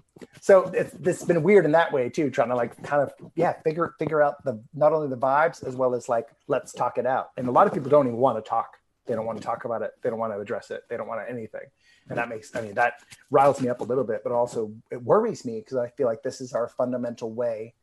[0.40, 3.54] so it's, it's been weird in that way too, trying to like kind of yeah
[3.62, 7.06] figure figure out the not only the vibes as well as like let's talk it
[7.06, 7.30] out.
[7.36, 8.78] And a lot of people don't even want to talk.
[9.06, 9.92] They don't want to talk about it.
[10.02, 10.82] They don't want to address it.
[10.88, 11.62] They don't want anything.
[12.08, 12.94] And that makes I mean that
[13.30, 16.22] riles me up a little bit, but also it worries me because I feel like
[16.22, 17.74] this is our fundamental way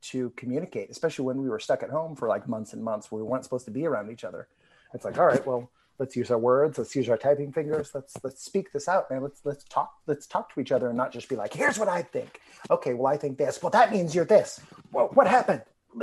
[0.00, 3.22] to communicate, especially when we were stuck at home for like months and months where
[3.22, 4.48] we weren't supposed to be around each other.
[4.94, 8.14] It's like, all right, well, let's use our words let's use our typing fingers let's
[8.22, 9.22] let's speak this out man.
[9.22, 11.88] Let's let's talk let's talk to each other and not just be like here's what
[11.88, 12.40] i think.
[12.70, 13.62] Okay well i think this.
[13.62, 14.60] Well that means you're this.
[14.92, 15.62] Well, what happened?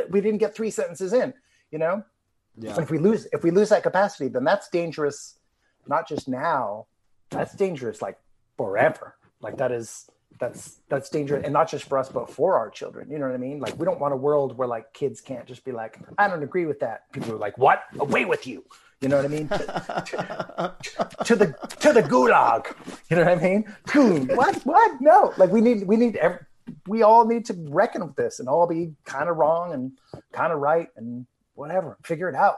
[0.10, 1.34] We didn't get three sentences in
[1.72, 2.04] you know?
[2.58, 2.80] Yeah.
[2.80, 5.40] if we lose if we lose that capacity then that's dangerous
[5.88, 6.86] not just now
[7.30, 8.18] that's dangerous like
[8.58, 9.16] forever.
[9.42, 13.10] Like that is that's that's dangerous and not just for us but for our children
[13.10, 13.60] you know what i mean?
[13.60, 16.44] Like we don't want a world where like kids can't just be like i don't
[16.44, 17.12] agree with that.
[17.14, 17.84] People are like what?
[18.00, 18.64] Away with you
[19.02, 19.48] you know what I mean?
[19.50, 21.46] to, to, to, the
[21.80, 22.74] to the gulag.
[23.10, 23.76] You know what I mean?
[23.92, 24.28] Goon.
[24.36, 24.62] What?
[24.66, 25.02] What?
[25.02, 25.34] No.
[25.38, 26.40] Like we need we need every,
[26.88, 29.92] we all need to reckon with this and all be kind of wrong and
[30.32, 31.98] kind of right and whatever.
[32.04, 32.58] Figure it out.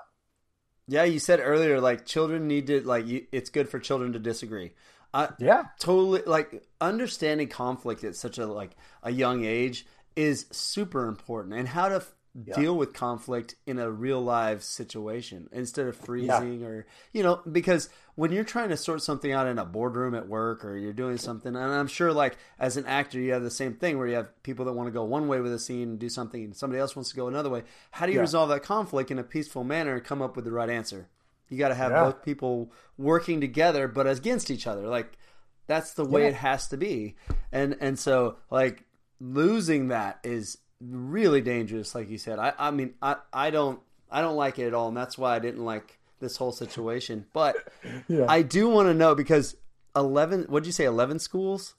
[0.88, 4.20] Yeah, you said earlier like children need to like you, it's good for children to
[4.20, 4.72] disagree.
[5.14, 6.22] Uh, yeah, totally.
[6.26, 8.72] Like understanding conflict at such a like
[9.04, 12.04] a young age is super important, and how to
[12.46, 12.56] yeah.
[12.56, 16.68] deal with conflict in a real live situation instead of freezing yeah.
[16.68, 20.28] or you know because when you're trying to sort something out in a boardroom at
[20.28, 23.50] work or you're doing something and i'm sure like as an actor you have the
[23.50, 25.90] same thing where you have people that want to go one way with a scene
[25.90, 28.22] and do something and somebody else wants to go another way how do you yeah.
[28.22, 31.08] resolve that conflict in a peaceful manner and come up with the right answer
[31.50, 35.18] you got to have both people working together but against each other like
[35.66, 37.16] that's the way it has to be
[37.52, 38.84] and and so like
[39.20, 42.40] losing that is really dangerous, like you said.
[42.40, 43.80] I, I mean, I, I don't,
[44.12, 47.26] I don't like it at all, and that's why I didn't like this whole situation.
[47.34, 47.56] But
[48.08, 48.26] yeah.
[48.28, 49.56] I do want to know because
[49.96, 50.46] eleven.
[50.50, 50.86] What did you say?
[50.86, 51.76] Eleven schools?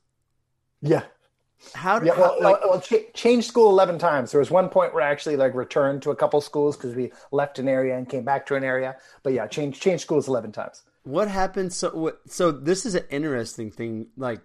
[0.80, 1.02] Yeah.
[1.74, 1.98] How?
[1.98, 4.30] Did, yeah, well, how, like, well, ch- changed school eleven times.
[4.32, 7.12] There was one point where I actually like returned to a couple schools because we
[7.32, 8.96] left an area and came back to an area.
[9.22, 10.82] But yeah, change change schools eleven times.
[11.04, 11.72] What happened?
[11.72, 14.40] So, what, so this is an interesting thing, like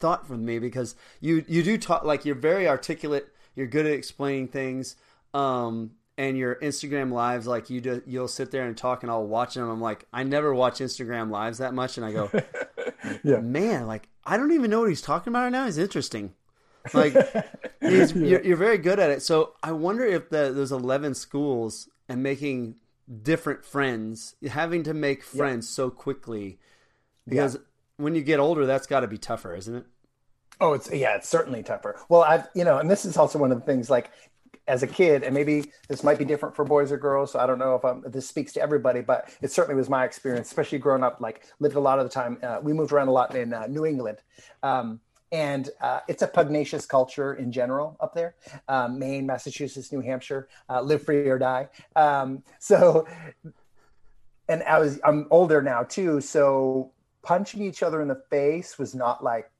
[0.00, 3.92] thought from me because you you do talk like you're very articulate you're good at
[3.92, 4.96] explaining things.
[5.32, 9.26] Um, and your Instagram lives, like you do, you'll sit there and talk, and I'll
[9.26, 9.68] watch them.
[9.68, 12.30] I'm like, I never watch Instagram lives that much, and I go,
[13.24, 15.66] yeah, man, like I don't even know what he's talking about right now.
[15.66, 16.34] He's interesting.
[16.92, 17.14] Like
[17.80, 18.26] he's, yeah.
[18.26, 19.22] you're, you're, very good at it.
[19.22, 22.74] So I wonder if the, those 11 schools and making
[23.22, 26.58] different friends, having to make friends so quickly
[27.26, 27.56] because
[27.96, 29.86] when you get older, that's got to be tougher, isn't it?
[30.60, 31.96] Oh, it's yeah, it's certainly tougher.
[32.08, 34.10] Well, I've you know, and this is also one of the things like
[34.66, 37.32] as a kid, and maybe this might be different for boys or girls.
[37.32, 40.04] So I don't know if, I'm, this speaks to everybody, but it certainly was my
[40.04, 41.20] experience, especially growing up.
[41.20, 42.38] Like lived a lot of the time.
[42.42, 44.18] Uh, we moved around a lot in uh, New England,
[44.62, 45.00] um,
[45.32, 48.36] and uh, it's a pugnacious culture in general up there.
[48.68, 51.68] Um, Maine, Massachusetts, New Hampshire, uh, live free or die.
[51.96, 53.06] Um, so,
[54.48, 58.94] and I was I'm older now too, so punching each other in the face was
[58.94, 59.50] not like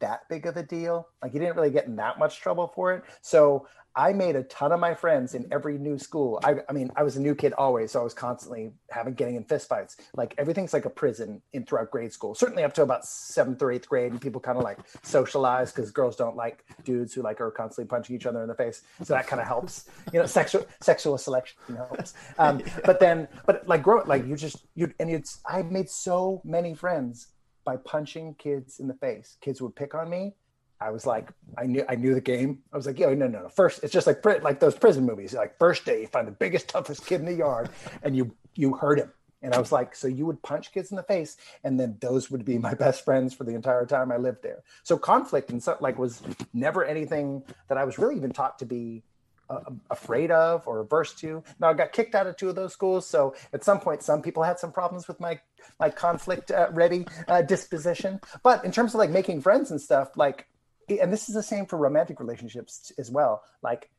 [0.00, 1.08] that big of a deal.
[1.22, 3.02] Like you didn't really get in that much trouble for it.
[3.22, 6.38] So I made a ton of my friends in every new school.
[6.44, 9.36] I, I mean, I was a new kid always, so I was constantly having getting
[9.36, 9.96] in fistfights.
[10.14, 12.34] Like everything's like a prison in throughout grade school.
[12.34, 15.90] Certainly up to about seventh or eighth grade, and people kind of like socialize because
[15.90, 18.82] girls don't like dudes who like are constantly punching each other in the face.
[19.02, 19.88] So that kind of helps.
[20.12, 22.12] You know, sexual sexual selection helps.
[22.38, 26.42] Um, but then, but like grow like you just you and it's I made so
[26.44, 27.28] many friends
[27.66, 29.36] by punching kids in the face.
[29.42, 30.32] Kids would pick on me
[30.80, 32.58] I was like, I knew I knew the game.
[32.72, 33.48] I was like, yo, no, no, no.
[33.48, 35.32] First, it's just like like those prison movies.
[35.32, 37.70] Like first day, you find the biggest, toughest kid in the yard,
[38.02, 39.12] and you you hurt him.
[39.42, 42.30] And I was like, so you would punch kids in the face, and then those
[42.30, 44.62] would be my best friends for the entire time I lived there.
[44.82, 48.66] So conflict and so like was never anything that I was really even taught to
[48.66, 49.02] be
[49.48, 51.42] uh, afraid of or averse to.
[51.60, 54.22] Now I got kicked out of two of those schools, so at some point, some
[54.22, 55.40] people had some problems with my
[55.78, 58.20] my conflict uh, ready uh, disposition.
[58.42, 60.46] But in terms of like making friends and stuff, like
[60.88, 63.42] and this is the same for romantic relationships as well.
[63.62, 63.90] Like,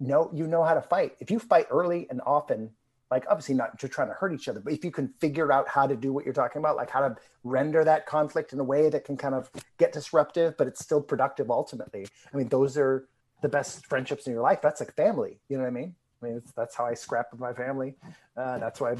[0.00, 1.12] no, you know how to fight.
[1.20, 2.70] If you fight early and often,
[3.10, 5.68] like obviously not just trying to hurt each other, but if you can figure out
[5.68, 8.64] how to do what you're talking about, like how to render that conflict in a
[8.64, 12.06] way that can kind of get disruptive, but it's still productive ultimately.
[12.32, 13.08] I mean, those are
[13.44, 14.60] the best friendships in your life.
[14.62, 15.38] That's like family.
[15.48, 15.94] You know what I mean?
[16.22, 17.94] I mean, that's how I scrap with my family.
[18.34, 18.96] Uh, that's why I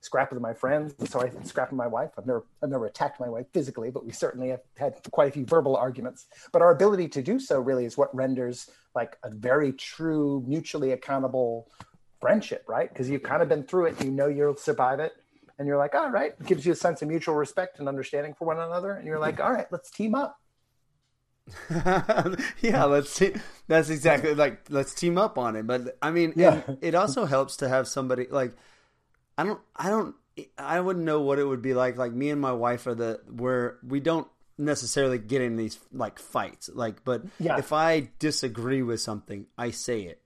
[0.00, 0.94] scrap with my friends.
[0.94, 2.10] That's how I scrap with my wife.
[2.16, 5.32] I've never, I've never attacked my wife physically, but we certainly have had quite a
[5.32, 6.26] few verbal arguments.
[6.52, 10.92] But our ability to do so really is what renders like a very true, mutually
[10.92, 11.68] accountable
[12.20, 12.88] friendship, right?
[12.88, 15.12] Because you've kind of been through it, you know you'll survive it,
[15.58, 18.34] and you're like, all right, it gives you a sense of mutual respect and understanding
[18.38, 20.38] for one another, and you're like, all right, let's team up
[22.60, 23.34] yeah, let's see.
[23.66, 25.66] That's exactly like let's team up on it.
[25.66, 26.62] But I mean, yeah.
[26.80, 28.54] it also helps to have somebody like
[29.36, 30.14] I don't, I don't,
[30.58, 31.96] I wouldn't know what it would be like.
[31.96, 34.26] Like me and my wife are the where we don't
[34.58, 36.68] necessarily get in these like fights.
[36.72, 37.56] Like, but yeah.
[37.56, 40.20] if I disagree with something, I say it,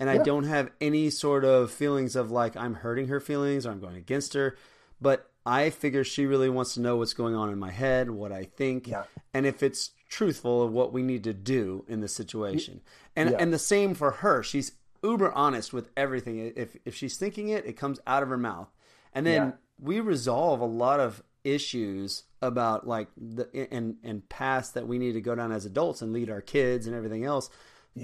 [0.00, 0.20] and yeah.
[0.20, 3.80] I don't have any sort of feelings of like I'm hurting her feelings or I'm
[3.80, 4.56] going against her.
[5.00, 8.32] But I figure she really wants to know what's going on in my head, what
[8.32, 9.04] I think, yeah.
[9.32, 12.80] and if it's truthful of what we need to do in the situation.
[13.16, 13.36] And yeah.
[13.38, 14.42] and the same for her.
[14.42, 16.52] She's uber honest with everything.
[16.56, 18.68] If if she's thinking it, it comes out of her mouth.
[19.12, 19.52] And then yeah.
[19.80, 25.12] we resolve a lot of issues about like the and and past that we need
[25.12, 27.50] to go down as adults and lead our kids and everything else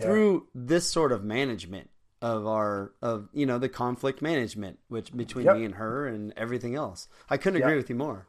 [0.00, 1.89] through this sort of management
[2.22, 5.56] of our of you know the conflict management which between yep.
[5.56, 7.09] me and her and everything else.
[7.28, 7.68] I couldn't yep.
[7.68, 8.26] agree with you more.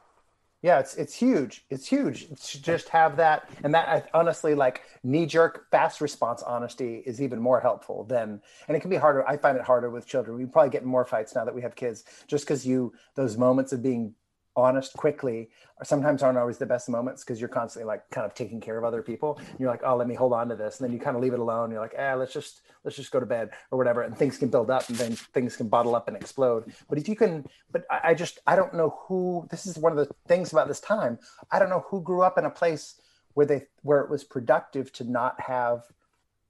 [0.62, 1.65] Yeah, it's it's huge.
[1.71, 6.43] It's huge to just have that, and that I, honestly, like knee jerk, fast response
[6.43, 8.39] honesty is even more helpful than.
[8.67, 9.27] And it can be harder.
[9.27, 10.38] I find it harder with children.
[10.38, 13.73] We probably get more fights now that we have kids, just because you those moments
[13.73, 14.13] of being
[14.56, 18.34] honest quickly or sometimes aren't always the best moments because you're constantly like kind of
[18.34, 19.40] taking care of other people.
[19.40, 20.80] And you're like oh let me hold on to this.
[20.80, 21.72] And then you kind of leave it alone.
[21.72, 24.50] You're like ah let's just let's just go to bed or whatever and things can
[24.50, 26.74] build up and then things can bottle up and explode.
[26.90, 29.92] But if you can but I, I just i don't know who this is one
[29.92, 31.20] of the things about this time.
[31.52, 33.00] I don't know who grew up in a place
[33.34, 35.84] where they where it was productive to not have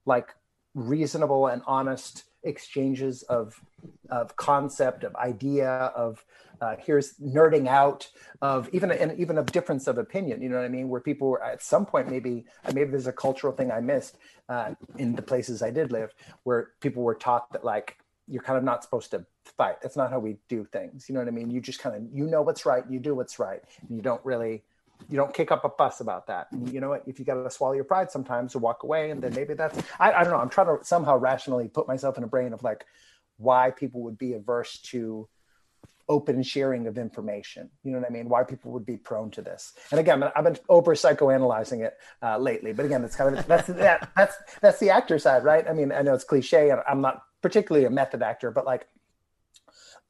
[0.05, 0.33] like
[0.73, 3.59] reasonable and honest exchanges of
[4.09, 6.23] of concept of idea of
[6.61, 8.07] uh, here's nerding out
[8.41, 10.41] of even and even of difference of opinion.
[10.41, 10.89] You know what I mean?
[10.89, 14.17] Where people were at some point maybe maybe there's a cultural thing I missed
[14.49, 18.57] uh, in the places I did live where people were taught that like you're kind
[18.57, 19.25] of not supposed to
[19.57, 19.81] fight.
[19.81, 21.09] That's not how we do things.
[21.09, 21.49] You know what I mean?
[21.49, 22.83] You just kind of you know what's right.
[22.89, 23.61] You do what's right.
[23.81, 24.63] And you don't really
[25.09, 26.47] you don't kick up a fuss about that.
[26.51, 27.03] And you know what?
[27.05, 29.77] If you got to swallow your pride sometimes to walk away, and then maybe that's
[29.99, 30.39] I, I don't know.
[30.39, 32.85] I'm trying to somehow rationally put myself in a brain of like
[33.37, 35.27] why people would be averse to
[36.09, 37.69] open sharing of information.
[37.83, 38.27] You know what I mean?
[38.27, 39.73] Why people would be prone to this.
[39.91, 43.67] And again, I've been over psychoanalyzing it uh, lately, but again, it's kind of that's
[43.67, 45.65] that, that's that's the actor side, right?
[45.67, 48.87] I mean, I know it's cliche, and I'm not particularly a method actor, but like.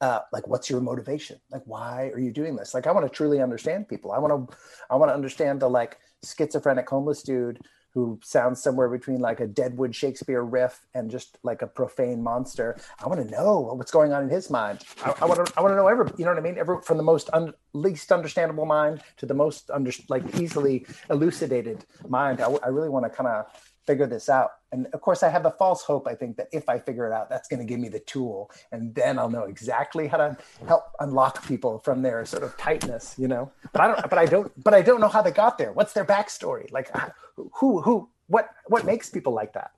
[0.02, 3.08] Uh, like what's your motivation like why are you doing this like i want to
[3.08, 4.56] truly understand people i want to
[4.90, 7.60] i want to understand the like schizophrenic homeless dude
[7.94, 12.78] who sounds somewhere between like a Deadwood Shakespeare riff and just like a profane monster.
[13.02, 14.80] I want to know what's going on in his mind.
[15.04, 16.56] I, I want to I want to know every you know what I mean.
[16.58, 21.84] Every from the most un, least understandable mind to the most under like easily elucidated
[22.08, 22.40] mind.
[22.40, 23.46] I, I really want to kind of
[23.86, 24.50] figure this out.
[24.70, 26.06] And of course, I have a false hope.
[26.08, 28.50] I think that if I figure it out, that's going to give me the tool,
[28.70, 33.14] and then I'll know exactly how to help unlock people from their sort of tightness,
[33.18, 33.52] you know.
[33.72, 34.10] But I don't.
[34.10, 34.64] But I don't.
[34.64, 35.72] But I don't know how they got there.
[35.72, 36.72] What's their backstory?
[36.72, 39.72] Like, uh, who, who, what, what makes people like that?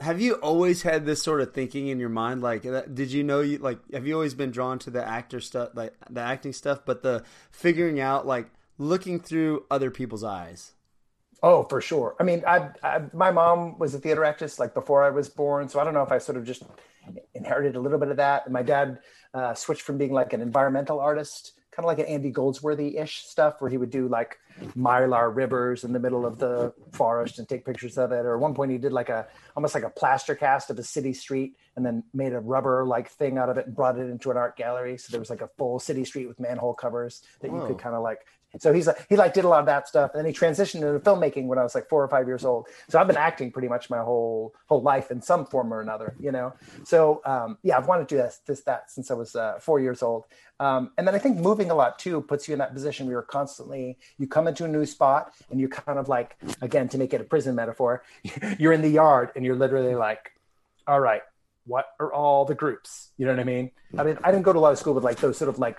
[0.00, 2.40] Have you always had this sort of thinking in your mind?
[2.42, 3.78] Like, uh, did you know you like?
[3.92, 7.24] Have you always been drawn to the actor stuff, like the acting stuff, but the
[7.52, 10.72] figuring out, like, looking through other people's eyes?
[11.42, 12.16] Oh, for sure.
[12.18, 15.68] I mean, I, I, my mom was a theater actress like before I was born,
[15.68, 16.64] so I don't know if I sort of just
[17.34, 18.44] inherited a little bit of that.
[18.46, 18.98] And my dad
[19.32, 23.24] uh, switched from being like an environmental artist, kind of like an Andy Goldsworthy ish
[23.24, 24.38] stuff, where he would do like
[24.76, 28.26] mylar rivers in the middle of the forest and take pictures of it.
[28.26, 30.82] Or at one point, he did like a almost like a plaster cast of a
[30.82, 34.10] city street and then made a rubber like thing out of it and brought it
[34.10, 34.98] into an art gallery.
[34.98, 37.60] So there was like a full city street with manhole covers that Whoa.
[37.60, 38.26] you could kind of like
[38.58, 40.76] so he's like he like did a lot of that stuff, and then he transitioned
[40.76, 42.66] into filmmaking when I was like four or five years old.
[42.88, 46.14] So I've been acting pretty much my whole whole life in some form or another,
[46.18, 46.54] you know.
[46.84, 49.80] So um, yeah, I've wanted to do this, this that since I was uh, four
[49.80, 50.24] years old.
[50.60, 53.12] Um, and then I think moving a lot too puts you in that position where
[53.12, 56.98] you're constantly you come into a new spot and you're kind of like again to
[56.98, 58.02] make it a prison metaphor,
[58.58, 60.32] you're in the yard and you're literally like,
[60.86, 61.22] all right,
[61.68, 63.10] what are all the groups?
[63.18, 63.70] You know what I mean?
[63.96, 65.58] I mean, I didn't go to a lot of school with like those sort of
[65.58, 65.76] like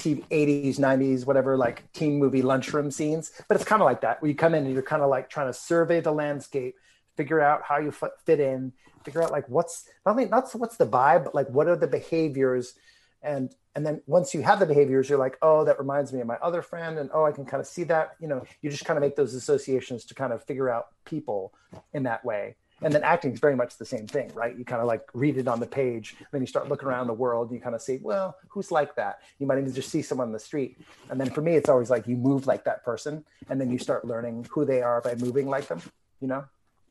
[0.00, 3.32] TV, 80s, 90s, whatever, like teen movie lunchroom scenes.
[3.48, 5.28] But it's kind of like that, where you come in and you're kind of like
[5.28, 6.74] trying to survey the landscape,
[7.16, 7.92] figure out how you
[8.24, 8.72] fit in,
[9.04, 11.86] figure out like what's not only not what's the vibe, but like what are the
[11.86, 12.74] behaviors,
[13.22, 16.26] and and then once you have the behaviors, you're like, oh, that reminds me of
[16.26, 18.16] my other friend, and oh, I can kind of see that.
[18.20, 21.52] You know, you just kind of make those associations to kind of figure out people
[21.92, 24.56] in that way and then acting is very much the same thing right?
[24.56, 27.14] You kind of like read it on the page then you start looking around the
[27.14, 29.20] world and you kind of see well who's like that?
[29.38, 30.78] You might even just see someone on the street.
[31.10, 33.78] And then for me it's always like you move like that person and then you
[33.78, 35.80] start learning who they are by moving like them
[36.20, 36.44] you know?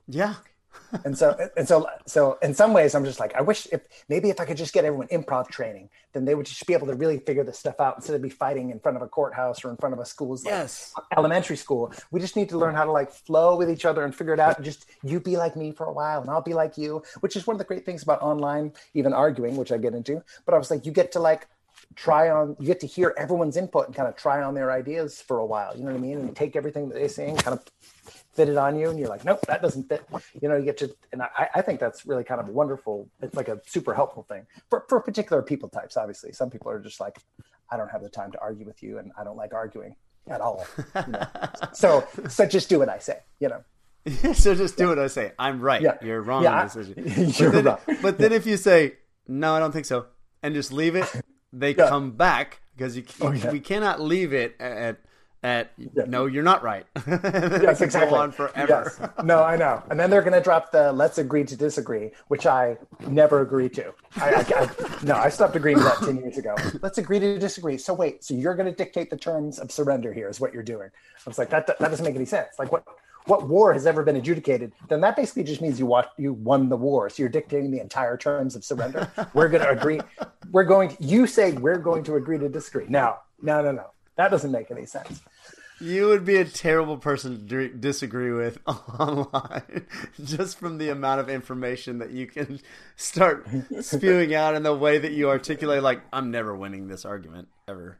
[0.07, 0.35] Yeah
[1.03, 4.29] and so and so so in some ways i'm just like i wish if maybe
[4.29, 6.95] if i could just get everyone improv training then they would just be able to
[6.95, 9.69] really figure this stuff out instead of be fighting in front of a courthouse or
[9.69, 10.93] in front of a school's like yes.
[11.15, 11.91] elementary school.
[12.11, 14.39] We just need to learn how to like flow with each other and figure it
[14.39, 17.03] out and just you be like me for a while and i'll be like you
[17.19, 20.23] which is one of the great things about online even arguing which i get into.
[20.45, 21.47] But i was like you get to like
[21.95, 25.21] try on you get to hear everyone's input and kind of try on their ideas
[25.21, 26.17] for a while you know what i mean?
[26.17, 29.09] And take everything that they say and kind of fit it on you and you're
[29.09, 30.03] like nope that doesn't fit
[30.41, 33.35] you know you get to and I, I think that's really kind of wonderful it's
[33.35, 36.99] like a super helpful thing for, for particular people types obviously some people are just
[36.99, 37.17] like
[37.71, 39.95] i don't have the time to argue with you and i don't like arguing
[40.27, 40.65] at all
[40.95, 41.27] you know?
[41.73, 43.63] so so just do what i say you know
[44.33, 44.89] so just do yeah.
[44.89, 45.97] what i say i'm right yeah.
[46.01, 47.79] you're wrong yeah, on this issue but, then, wrong.
[48.01, 48.93] but then if you say
[49.27, 50.05] no i don't think so
[50.43, 51.09] and just leave it
[51.51, 53.51] they come back because you oh, yeah.
[53.51, 54.99] we cannot leave it at
[55.43, 56.03] at yeah.
[56.05, 56.85] no, you're not right.
[57.07, 58.17] yes, exactly.
[58.17, 58.91] on forever.
[58.99, 59.09] Yes.
[59.23, 59.81] No, I know.
[59.89, 62.77] And then they're going to drop the "let's agree to disagree," which I
[63.07, 63.93] never agree to.
[64.17, 64.69] I, I, I,
[65.03, 66.55] no, I stopped agreeing to that ten years ago.
[66.81, 67.77] Let's agree to disagree.
[67.77, 70.27] So wait, so you're going to dictate the terms of surrender here?
[70.27, 70.89] Is what you're doing?
[70.89, 72.59] I was like, that that doesn't make any sense.
[72.59, 72.83] Like what?
[73.25, 74.71] What war has ever been adjudicated?
[74.87, 77.11] Then that basically just means you watch, you won the war.
[77.11, 79.11] So you're dictating the entire terms of surrender.
[79.35, 79.99] We're going to agree.
[80.51, 80.95] We're going.
[80.95, 82.85] To, you say we're going to agree to disagree.
[82.87, 83.91] No, no, no, no.
[84.19, 85.21] That doesn't make any sense.
[85.79, 89.87] You would be a terrible person to disagree with online
[90.21, 92.59] just from the amount of information that you can
[92.97, 93.47] start
[93.79, 97.97] spewing out in the way that you articulate like I'm never winning this argument ever.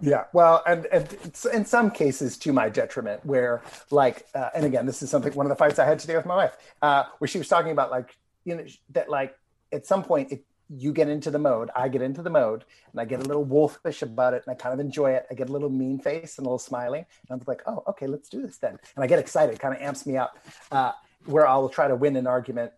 [0.00, 1.18] Yeah, well, and, and
[1.52, 3.60] in some cases to my detriment, where
[3.90, 6.26] like, uh, and again, this is something one of the fights I had today with
[6.26, 9.36] my wife, uh, where she was talking about like, you know, that like
[9.72, 13.00] at some point it, you get into the mode, I get into the mode, and
[13.00, 15.26] I get a little wolfish about it, and I kind of enjoy it.
[15.30, 18.06] I get a little mean face and a little smiley, and I'm like, oh, okay,
[18.06, 18.78] let's do this then.
[18.94, 20.38] And I get excited, kind of amps me up,
[20.72, 20.92] uh,
[21.26, 22.72] where I'll try to win an argument,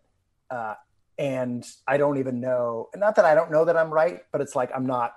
[0.50, 0.74] uh,
[1.18, 2.88] and I don't even know.
[2.94, 5.14] Not that I don't know that I'm right, but it's like I'm not.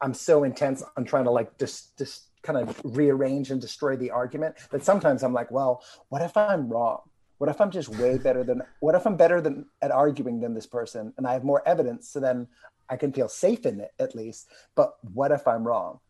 [0.00, 4.10] I'm so intense on trying to like just just kind of rearrange and destroy the
[4.10, 7.00] argument that sometimes I'm like, well, what if I'm wrong?
[7.38, 10.54] What if i'm just way better than what if i'm better than at arguing than
[10.54, 12.46] this person and i have more evidence so then
[12.88, 14.48] i can feel safe in it at least.
[14.74, 16.00] But what if i'm wrong?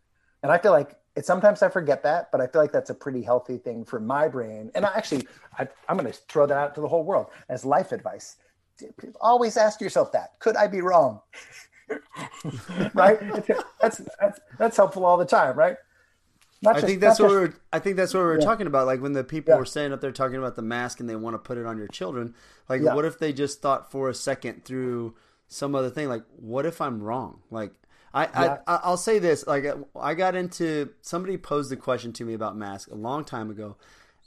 [0.43, 2.95] And i feel like it sometimes i forget that but i feel like that's a
[2.95, 4.71] pretty healthy thing for my brain.
[4.75, 5.27] And i actually
[5.59, 8.37] I, i'm going to throw that out to the whole world as life advice.
[9.21, 10.39] Always ask yourself that.
[10.39, 11.21] Could i be wrong?
[12.95, 13.21] Right?
[13.81, 15.77] That's, that's that's helpful all the time right
[16.65, 17.55] I think that's what just, we're.
[17.73, 18.45] I think that's what we are yeah.
[18.45, 18.87] talking about.
[18.87, 19.59] Like when the people yeah.
[19.59, 21.77] were saying up there talking about the mask and they want to put it on
[21.77, 22.35] your children.
[22.69, 22.95] Like, yeah.
[22.95, 25.15] what if they just thought for a second through
[25.49, 26.09] some other thing?
[26.09, 27.41] Like, what if I'm wrong?
[27.51, 27.73] Like,
[28.15, 29.47] I, I I'll say this.
[29.47, 33.51] Like, I got into somebody posed the question to me about mask a long time
[33.51, 33.77] ago,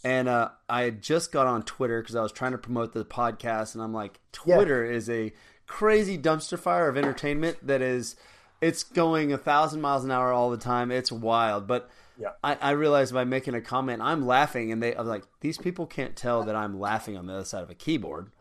[0.04, 3.04] and uh, I had just got on Twitter because I was trying to promote the
[3.04, 5.34] podcast, and I'm like, Twitter is a
[5.66, 8.16] crazy dumpster fire of entertainment that is,
[8.62, 10.92] it's going a thousand miles an hour all the time.
[10.92, 11.90] It's wild, but
[12.20, 12.32] yeah.
[12.44, 15.86] I, I realized by making a comment, I'm laughing, and they I'm like, these people
[15.86, 18.32] can't tell that I'm laughing on the other side of a keyboard.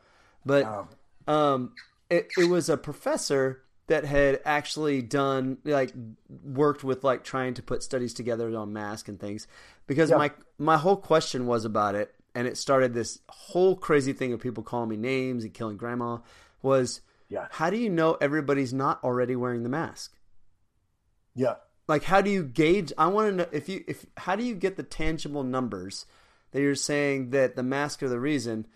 [0.44, 0.88] But um,
[1.26, 1.72] um
[2.10, 5.92] it, it was a professor that had actually done like
[6.44, 9.46] worked with like trying to put studies together on mask and things
[9.86, 10.16] because yeah.
[10.16, 14.40] my my whole question was about it and it started this whole crazy thing of
[14.40, 16.18] people calling me names and killing grandma
[16.62, 20.14] was yeah how do you know everybody's not already wearing the mask
[21.34, 21.54] yeah
[21.88, 24.54] like how do you gauge i want to know if you if how do you
[24.54, 26.06] get the tangible numbers
[26.52, 28.66] that you're saying that the mask are the reason?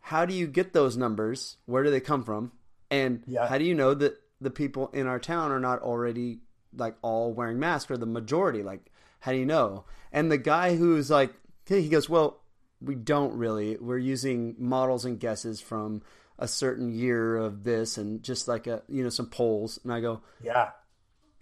[0.00, 1.56] How do you get those numbers?
[1.66, 2.52] Where do they come from?
[2.90, 3.46] And yeah.
[3.48, 6.40] how do you know that the people in our town are not already
[6.76, 8.62] like all wearing masks or the majority?
[8.62, 8.90] Like
[9.20, 9.84] how do you know?
[10.12, 11.32] And the guy who's like
[11.66, 12.40] he goes well
[12.80, 13.78] we don't really.
[13.78, 16.02] We're using models and guesses from
[16.38, 19.78] a certain year of this and just like a you know some polls.
[19.82, 20.70] And i go yeah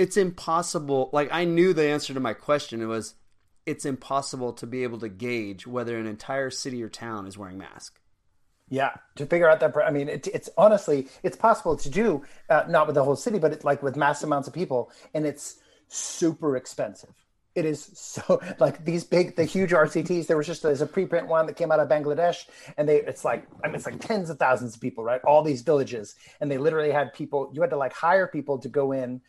[0.03, 1.11] it's impossible.
[1.13, 2.83] Like I knew the answer to my question.
[2.83, 3.15] It was
[3.65, 7.57] it's impossible to be able to gauge whether an entire city or town is wearing
[7.59, 8.01] masks.
[8.69, 9.77] Yeah, to figure out that.
[9.77, 13.39] I mean, it, it's honestly it's possible to do, uh, not with the whole city,
[13.39, 17.22] but it's like with mass amounts of people, and it's super expensive
[17.55, 21.27] it is so like these big the huge rcts there was just there's a preprint
[21.27, 22.47] one that came out of bangladesh
[22.77, 25.21] and they it's like i mean it's like tens of thousands of people right?
[25.25, 26.17] All these villages.
[26.41, 29.21] And they literally had people you had to like hire people to go in.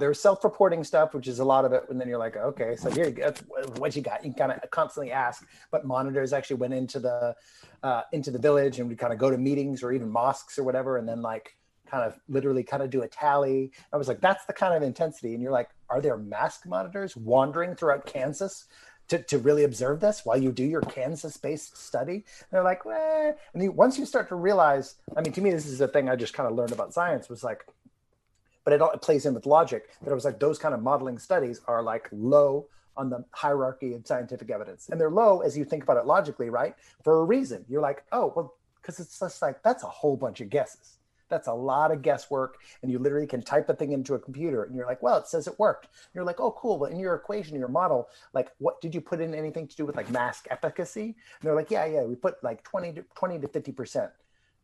[0.00, 1.84] There's self-reporting stuff which is a lot of it.
[1.88, 3.42] And then you're like okay so here you that's
[3.78, 4.24] what you got.
[4.24, 5.46] You kind of constantly ask.
[5.70, 7.34] But monitors actually went into the
[7.82, 10.64] uh, into the village and we kind of go to meetings or even mosques or
[10.64, 11.56] whatever and then like
[11.88, 13.70] kind of literally kind of do a tally.
[13.92, 15.34] I was like, that's the kind of intensity.
[15.34, 18.66] And you're like, are there mask monitors wandering throughout Kansas
[19.08, 22.14] to, to really observe this while you do your Kansas based study?
[22.14, 23.32] And they're like, eh.
[23.54, 26.08] and you, once you start to realize, I mean, to me, this is a thing
[26.08, 27.66] I just kind of learned about science was like,
[28.64, 30.82] but it, all, it plays in with logic that it was like those kind of
[30.82, 32.66] modeling studies are like low
[32.96, 34.88] on the hierarchy of scientific evidence.
[34.88, 36.74] And they're low as you think about it logically, right?
[37.04, 37.64] For a reason.
[37.68, 40.95] You're like, oh, well, because it's just like, that's a whole bunch of guesses
[41.28, 42.58] that's a lot of guesswork.
[42.82, 45.26] And you literally can type a thing into a computer and you're like, well, it
[45.26, 45.86] says it worked.
[45.86, 46.78] And you're like, oh, cool.
[46.78, 49.84] But in your equation, your model, like, what did you put in anything to do
[49.84, 51.04] with like mask efficacy?
[51.04, 53.96] And they're like, yeah, yeah, we put like 20 to 20 to 50%.
[53.96, 54.12] And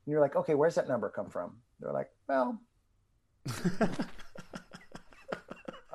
[0.06, 1.56] you're like, okay, where's that number come from?
[1.80, 2.60] They're like, well,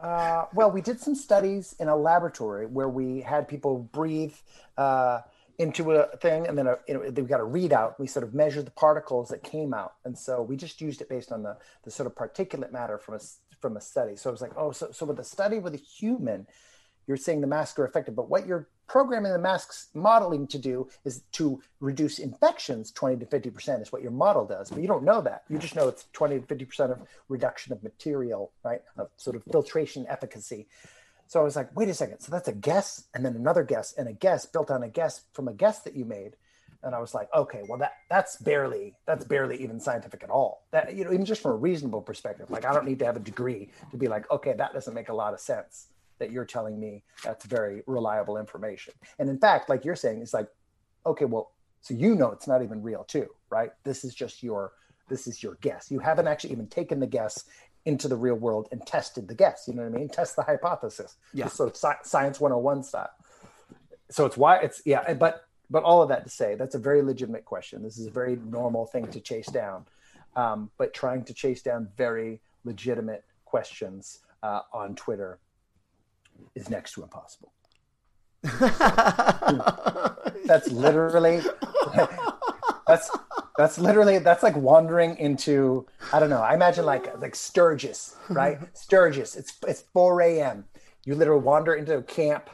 [0.01, 4.33] uh, well, we did some studies in a laboratory where we had people breathe.
[4.77, 5.21] Uh,
[5.59, 7.99] into a thing and then a, you know, we got a readout.
[7.99, 9.95] We sort of measured the particles that came out.
[10.05, 13.15] And so we just used it based on the, the sort of particulate matter from
[13.15, 13.19] a,
[13.59, 14.15] from a study.
[14.15, 16.45] So it was like, oh, so, so with a study with a human,
[17.07, 20.87] you're saying the masks are effective, but what you're programming the masks modeling to do
[21.05, 24.69] is to reduce infections 20 to 50% is what your model does.
[24.69, 25.43] But you don't know that.
[25.49, 26.99] You just know it's 20 to 50% of
[27.29, 28.81] reduction of material, right?
[28.97, 30.67] Of sort of filtration efficacy.
[31.27, 32.19] So I was like, wait a second.
[32.21, 35.21] So that's a guess and then another guess and a guess built on a guess
[35.33, 36.35] from a guess that you made.
[36.83, 40.65] And I was like, okay, well that that's barely that's barely even scientific at all.
[40.71, 43.17] That you know, even just from a reasonable perspective, like I don't need to have
[43.17, 45.87] a degree to be like, okay, that doesn't make a lot of sense
[46.19, 48.93] that you're telling me that's very reliable information.
[49.19, 50.47] And in fact, like you're saying, it's like,
[51.05, 51.51] okay, well,
[51.81, 53.71] so you know it's not even real too, right?
[53.83, 54.71] This is just your
[55.09, 55.89] this is your guess.
[55.89, 57.45] You haven't actually even taken the guess
[57.87, 59.63] into the real world and tested the guess.
[59.65, 60.09] You know what I mean?
[60.09, 61.15] Test the hypothesis.
[61.33, 61.45] Yeah.
[61.45, 63.09] Just sort of sci- science 101 style.
[64.11, 67.01] So it's why it's yeah, but but all of that to say that's a very
[67.01, 67.83] legitimate question.
[67.83, 69.85] This is a very normal thing to chase down,
[70.35, 75.39] um, but trying to chase down very legitimate questions uh, on Twitter
[76.55, 77.53] is next to impossible.
[80.45, 81.41] that's literally
[82.87, 83.09] that's
[83.57, 86.41] that's literally that's like wandering into I don't know.
[86.41, 88.59] I imagine like like Sturgis, right?
[88.77, 89.35] Sturgis.
[89.35, 90.65] It's it's 4 a.m.
[91.05, 92.49] You literally wander into a camp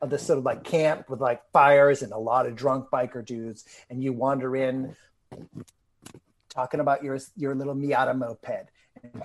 [0.00, 3.24] of this sort of like camp with like fires and a lot of drunk biker
[3.24, 4.96] dudes, and you wander in
[6.48, 8.70] talking about your your little Miata moped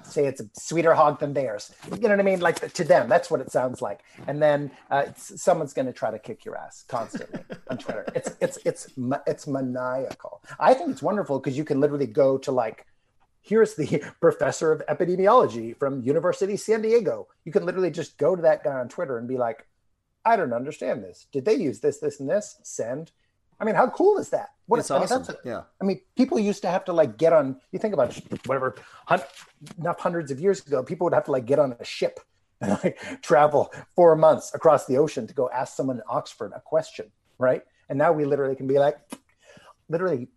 [0.03, 1.73] say it's a sweeter hog than theirs.
[1.91, 2.39] You know what I mean?
[2.39, 4.01] Like to them, that's what it sounds like.
[4.27, 8.05] And then uh, someone's going to try to kick your ass constantly on Twitter.
[8.15, 8.89] It's it's it's
[9.27, 10.41] it's maniacal.
[10.59, 12.85] I think it's wonderful because you can literally go to like,
[13.41, 17.27] here's the professor of epidemiology from University San Diego.
[17.45, 19.65] You can literally just go to that guy on Twitter and be like,
[20.23, 21.27] I don't understand this.
[21.31, 22.57] Did they use this, this, and this?
[22.61, 23.11] Send.
[23.61, 24.49] I mean, how cool is that?
[24.65, 25.35] What, it's I mean, awesome.
[25.35, 25.61] A, yeah.
[25.79, 27.61] I mean, people used to have to like get on.
[27.71, 29.21] You think about whatever, hun-
[29.77, 32.19] enough hundreds of years ago, people would have to like get on a ship
[32.61, 36.59] and like travel four months across the ocean to go ask someone in Oxford a
[36.59, 37.61] question, right?
[37.87, 38.97] And now we literally can be like,
[39.89, 40.29] literally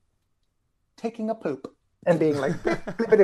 [0.96, 1.73] taking a poop
[2.06, 2.78] and being like beep,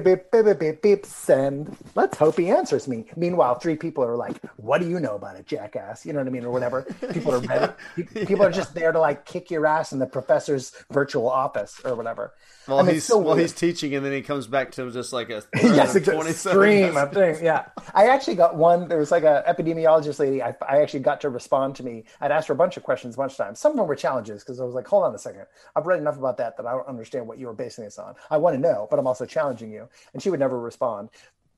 [0.05, 1.77] beep, beep, beep, beep, send.
[1.95, 3.07] Let's hope he answers me.
[3.17, 6.29] Meanwhile, three people are like, "What do you know about it, jackass?" You know what
[6.29, 6.83] I mean, or whatever.
[7.13, 7.73] People are ready.
[7.97, 8.25] yeah.
[8.27, 11.95] People are just there to like kick your ass in the professor's virtual office or
[11.95, 12.33] whatever.
[12.69, 15.13] Well, I mean, he's so well, he's teaching, and then he comes back to just
[15.13, 16.33] like a yes, exactly.
[16.33, 17.45] Stream of thing.
[17.45, 18.89] Yeah, I actually got one.
[18.89, 20.43] There was like a epidemiologist lady.
[20.43, 22.05] I, I actually got to respond to me.
[22.21, 23.59] I'd asked her a bunch of questions, a bunch of times.
[23.59, 26.01] Some of them were challenges because I was like, "Hold on a second, I've read
[26.01, 28.15] enough about that that I don't understand what you were basing this on.
[28.31, 31.11] I want to know, but I'm also challenging you." And she would never respond.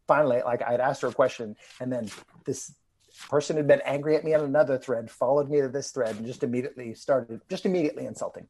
[0.06, 2.10] Finally, like I'd asked her a question, and then
[2.44, 2.74] this
[3.28, 6.26] person had been angry at me on another thread, followed me to this thread, and
[6.26, 8.46] just immediately started just immediately insulting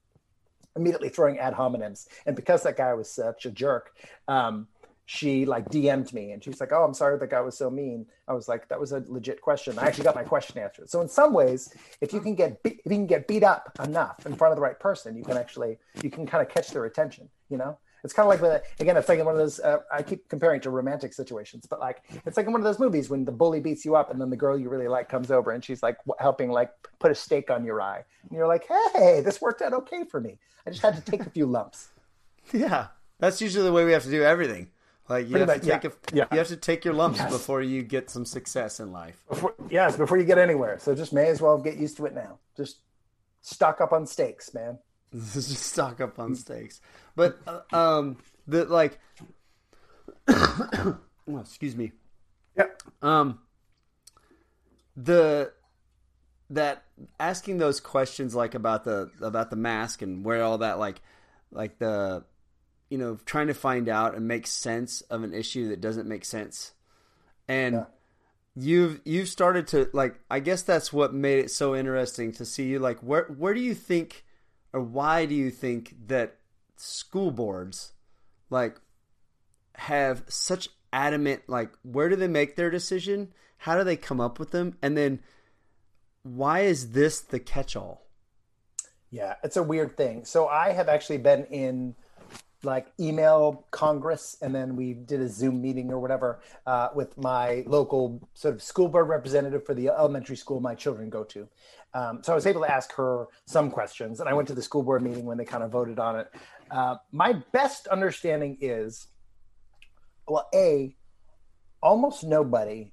[0.77, 2.07] immediately throwing ad hominems.
[2.27, 3.95] And because that guy was such a jerk,
[4.29, 4.69] um,
[5.05, 8.07] she like DM'd me and she's like, "Oh, I'm sorry that guy was so mean."
[8.29, 10.89] I was like, "That was a legit question." I actually got my question answered.
[10.89, 13.77] So in some ways, if you can get be- if you can get beat up
[13.85, 16.71] enough in front of the right person, you can actually you can kind of catch
[16.71, 17.29] their attention.
[17.51, 19.61] You know, it's kind of like the again, it's like in one of those.
[19.61, 22.79] Uh, I keep comparing to romantic situations, but like it's like in one of those
[22.79, 25.31] movies when the bully beats you up, and then the girl you really like comes
[25.31, 28.67] over and she's like helping like put a steak on your eye, and you're like,
[28.95, 30.39] "Hey, this worked out okay for me.
[30.67, 31.89] I just had to take a few lumps."
[32.53, 32.89] Yeah,
[33.21, 34.71] that's usually the way we have to do everything.
[35.09, 35.91] Like you Pretty have much, to take yeah.
[35.91, 36.27] a, yeah.
[36.33, 37.31] you have to take your lumps yes.
[37.31, 39.23] before you get some success in life.
[39.29, 40.79] Before, yes, before you get anywhere.
[40.81, 42.39] So just may as well get used to it now.
[42.57, 42.79] Just
[43.41, 44.79] stock up on steaks, man.
[45.13, 46.81] just stock up on steaks.
[47.15, 48.99] But uh, um, the like,
[50.29, 50.99] oh,
[51.41, 51.93] excuse me.
[52.57, 52.83] Yep.
[53.03, 53.39] Um,
[54.97, 55.53] the
[56.51, 56.85] that
[57.19, 61.01] asking those questions like about the about the mask and where all that like
[61.51, 62.23] like the
[62.91, 66.27] you know trying to find out and make sense of an issue that doesn't make
[66.27, 66.73] sense
[67.49, 67.85] and yeah.
[68.55, 72.65] you've you've started to like i guess that's what made it so interesting to see
[72.65, 74.25] you like where where do you think
[74.75, 76.37] or why do you think that
[76.83, 77.93] school boards
[78.51, 78.81] like
[79.77, 83.33] have such adamant like where do they make their decision?
[83.59, 84.77] How do they come up with them?
[84.83, 85.21] And then
[86.25, 88.07] why is this the catch-all?
[89.11, 90.25] Yeah it's a weird thing.
[90.25, 91.95] So i have actually been in
[92.65, 97.65] like email congress and then we did a zoom meeting or whatever uh, with my
[97.67, 101.49] local sort of school board representative for the elementary school my children go to.
[101.95, 104.63] Um, so i was able to ask her some questions and i went to the
[104.63, 106.33] school board meeting when they kind of voted on it
[106.73, 109.07] uh, my best understanding is
[110.27, 110.97] well a
[111.83, 112.93] almost nobody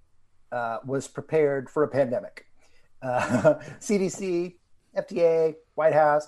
[0.52, 2.46] uh, was prepared for a pandemic
[3.04, 4.56] cdc
[4.98, 6.28] uh, fda white house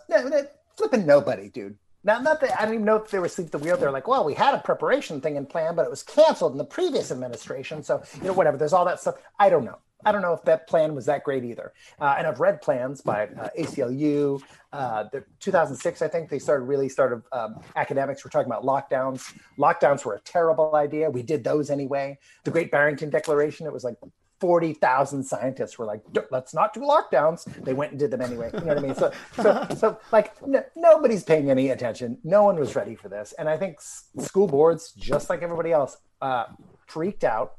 [0.77, 3.59] flipping nobody dude now, not that I don't even know if they were asleep the
[3.59, 3.77] wheel.
[3.77, 6.57] They're like, well, we had a preparation thing in plan, but it was canceled in
[6.57, 7.83] the previous administration.
[7.83, 8.57] So, you know, whatever.
[8.57, 9.15] There's all that stuff.
[9.39, 9.77] I don't know.
[10.05, 11.73] I don't know if that plan was that great either.
[11.99, 14.41] Uh, and I've read plans by uh, ACLU.
[14.73, 17.23] Uh, the 2006, I think they started really started.
[17.31, 19.33] Um, academics were talking about lockdowns.
[19.57, 21.09] Lockdowns were a terrible idea.
[21.09, 22.17] We did those anyway.
[22.43, 23.65] The Great Barrington Declaration.
[23.65, 23.95] It was like
[24.41, 27.45] 40,000 scientists were like, let's not do lockdowns.
[27.63, 28.49] They went and did them anyway.
[28.51, 28.95] You know what I mean?
[28.95, 32.17] So, so, so like n- nobody's paying any attention.
[32.23, 33.35] No one was ready for this.
[33.37, 36.45] And I think s- school boards, just like everybody else, uh,
[36.87, 37.53] freaked out.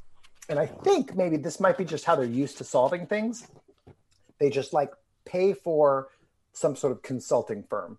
[0.49, 3.47] And I think maybe this might be just how they're used to solving things.
[4.38, 4.90] They just like
[5.24, 6.09] pay for
[6.53, 7.99] some sort of consulting firm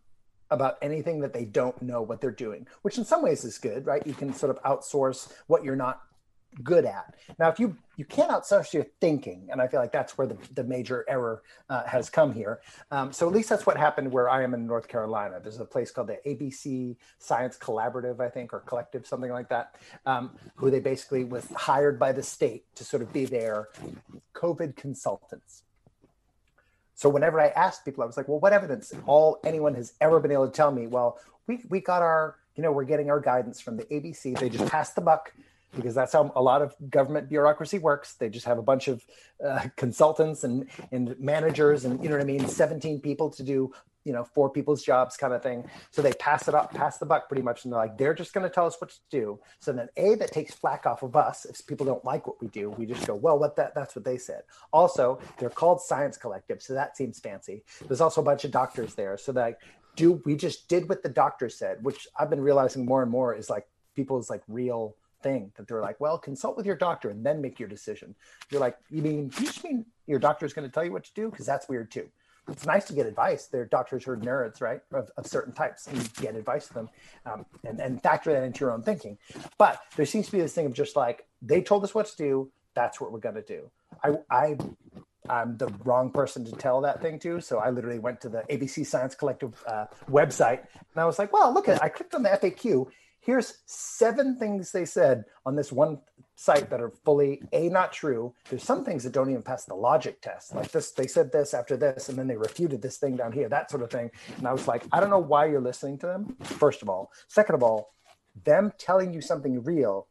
[0.52, 3.86] about anything that they don't know what they're doing, which in some ways is good,
[3.86, 4.06] right?
[4.06, 6.02] You can sort of outsource what you're not
[6.64, 7.16] good at.
[7.40, 10.36] Now, if you you can't outsource your thinking, and I feel like that's where the,
[10.56, 12.62] the major error uh, has come here.
[12.90, 15.40] Um, so at least that's what happened where I am in North Carolina.
[15.42, 19.76] There's a place called the ABC Science Collaborative, I think, or Collective, something like that,
[20.08, 23.70] um, who they basically was hired by the state to sort of be their
[24.34, 25.64] COVID consultants.
[26.96, 30.20] So whenever I asked people, I was like, "Well, what evidence all anyone has ever
[30.20, 33.20] been able to tell me?" Well, we we got our you know we're getting our
[33.20, 34.40] guidance from the ABC.
[34.40, 35.34] They just passed the buck
[35.76, 38.14] because that's how a lot of government bureaucracy works.
[38.14, 39.06] They just have a bunch of
[39.46, 43.74] uh, consultants and and managers and you know what I mean, 17 people to do
[44.06, 45.66] you know four people's jobs kind of thing.
[45.92, 48.34] So they pass it up, pass the buck pretty much, and they're like they're just
[48.34, 49.40] going to tell us what to do.
[49.60, 52.48] So then a that takes flack off of us if people don't like what we
[52.48, 52.70] do.
[52.72, 54.44] We just go well, what that that's what they said.
[54.72, 57.64] Also, they're called Science Collective, so that seems fancy.
[57.88, 59.60] There's also a bunch of doctors there, so that
[59.96, 63.36] do we just did what the doctor said, which I've been realizing more and more
[63.36, 67.26] is like people's like real thing that they're like, well, consult with your doctor and
[67.26, 68.16] then make your decision.
[68.50, 71.06] You're like, you mean you just mean your doctor is going to tell you what
[71.06, 71.30] to do?
[71.30, 72.10] Because that's weird too.
[72.50, 73.48] It's nice to get advice.
[73.48, 76.90] Their doctors are nerds, right, of, of certain types, and you get advice from them,
[77.26, 79.18] um, and, and factor that into your own thinking.
[79.58, 82.18] But there seems to be this thing of just like they told us what to
[82.18, 83.72] do, that's what we're going to do.
[84.04, 84.58] I, I
[85.30, 87.40] I'm the wrong person to tell that thing to.
[87.40, 91.32] So I literally went to the ABC Science Collective uh, website and I was like,
[91.32, 91.82] well, look at.
[91.82, 92.88] I clicked on the FAQ.
[93.24, 96.00] Here's seven things they said on this one
[96.36, 98.34] site that are fully a not true.
[98.50, 100.54] There's some things that don't even pass the logic test.
[100.54, 103.48] Like this, they said this after this, and then they refuted this thing down here,
[103.48, 104.12] that sort of thing.
[104.38, 106.36] And I was like, I don't know why you're listening to them.
[106.42, 107.94] First of all, second of all,
[108.44, 110.08] them telling you something real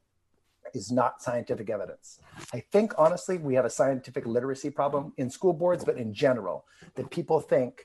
[0.72, 2.18] is not scientific evidence.
[2.54, 6.64] I think honestly, we have a scientific literacy problem in school boards, but in general,
[6.94, 7.84] that people think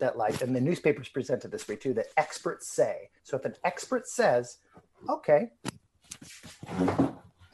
[0.00, 3.10] that like, and the newspapers presented this way too, that experts say.
[3.22, 4.58] So if an expert says,
[5.08, 5.50] okay,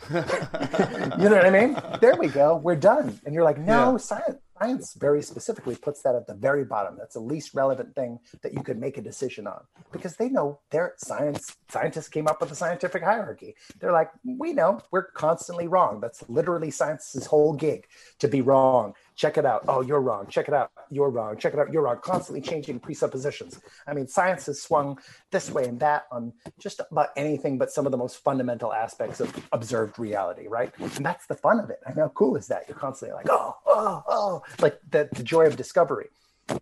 [0.11, 1.77] you know what I mean?
[2.01, 2.57] There we go.
[2.57, 3.19] We're done.
[3.25, 3.97] And you're like, no, yeah.
[3.97, 6.97] science, science very specifically puts that at the very bottom.
[6.97, 10.61] That's the least relevant thing that you could make a decision on because they know
[10.71, 13.55] their science scientists came up with a scientific hierarchy.
[13.81, 16.01] They're like, we know we're constantly wrong.
[16.01, 17.87] That's literally science's whole gig
[18.21, 19.65] to be wrong check it out.
[19.67, 20.27] Oh, you're wrong.
[20.29, 20.71] Check it out.
[20.91, 21.37] You're wrong.
[21.39, 21.73] Check it out.
[21.73, 21.99] You're wrong.
[22.03, 23.59] Constantly changing presuppositions.
[23.87, 24.99] I mean, science has swung
[25.33, 29.21] this way and that on just about anything but some of the most fundamental aspects
[29.21, 30.73] of observed reality, right?
[30.79, 31.81] And that's the fun of it.
[31.87, 32.65] I mean, how cool is that?
[32.69, 36.09] You're constantly like, oh, oh, oh, like the, the joy of discovery.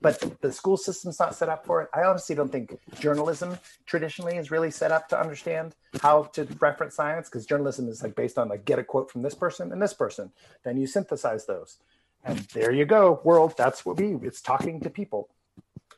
[0.00, 1.90] But the school system's not set up for it.
[1.92, 6.94] I honestly don't think journalism traditionally is really set up to understand how to reference
[6.94, 9.82] science because journalism is like based on like get a quote from this person and
[9.82, 10.32] this person.
[10.64, 11.76] Then you synthesize those
[12.24, 13.54] and there you go, world.
[13.56, 15.28] That's what we, it's talking to people.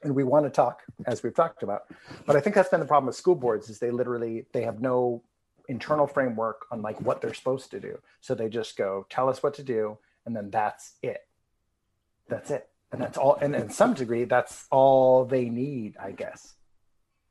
[0.03, 1.85] And we want to talk, as we've talked about.
[2.27, 4.81] But I think that's been the problem with school boards is they literally, they have
[4.81, 5.23] no
[5.69, 7.99] internal framework on like what they're supposed to do.
[8.21, 9.99] So they just go, tell us what to do.
[10.25, 11.27] And then that's it.
[12.29, 12.69] That's it.
[12.93, 13.37] And that's all.
[13.41, 16.55] And in some degree, that's all they need, I guess.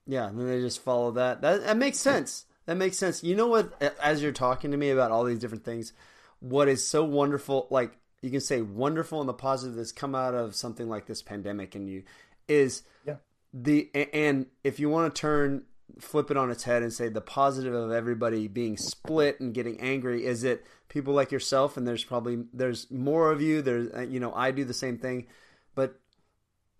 [0.05, 0.27] Yeah.
[0.27, 1.41] And then they just follow that.
[1.41, 2.45] That, that makes sense.
[2.65, 3.23] That makes sense.
[3.23, 3.81] You know what?
[4.01, 5.93] As you're talking to me about all these different things,
[6.39, 10.33] what is so wonderful, like you can say wonderful and the positive that's come out
[10.33, 12.03] of something like this pandemic and you
[12.47, 13.15] is yeah.
[13.53, 15.63] the and if you want to turn
[15.99, 19.79] flip it on its head and say the positive of everybody being split and getting
[19.79, 24.01] angry is it people like yourself and there's probably there's more of you there's uh,
[24.01, 25.27] you know I do the same thing
[25.75, 25.99] but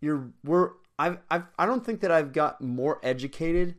[0.02, 3.76] you're we're I've, I've I don't think that I've got more educated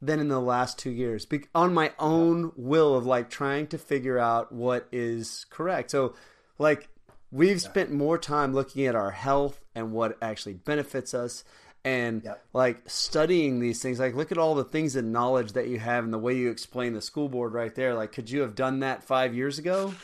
[0.00, 3.78] than in the last two years Be- on my own will of like trying to
[3.78, 6.14] figure out what is correct so
[6.58, 6.88] like
[7.30, 7.56] we've yeah.
[7.70, 11.44] spent more time looking at our health and what actually benefits us
[11.84, 12.34] and yeah.
[12.52, 14.00] like studying these things.
[14.00, 16.50] Like look at all the things and knowledge that you have and the way you
[16.50, 17.94] explain the school board right there.
[17.94, 19.94] Like could you have done that five years ago?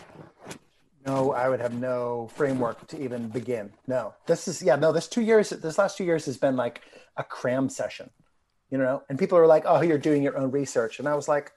[1.05, 3.73] No i would have no framework to even begin.
[3.87, 4.15] No.
[4.27, 6.83] This is yeah no this two years this last two years has been like
[7.17, 8.11] a cram session
[8.71, 9.03] you know?
[9.09, 10.99] And people are like oh you're doing your own research.
[10.99, 11.53] And i was like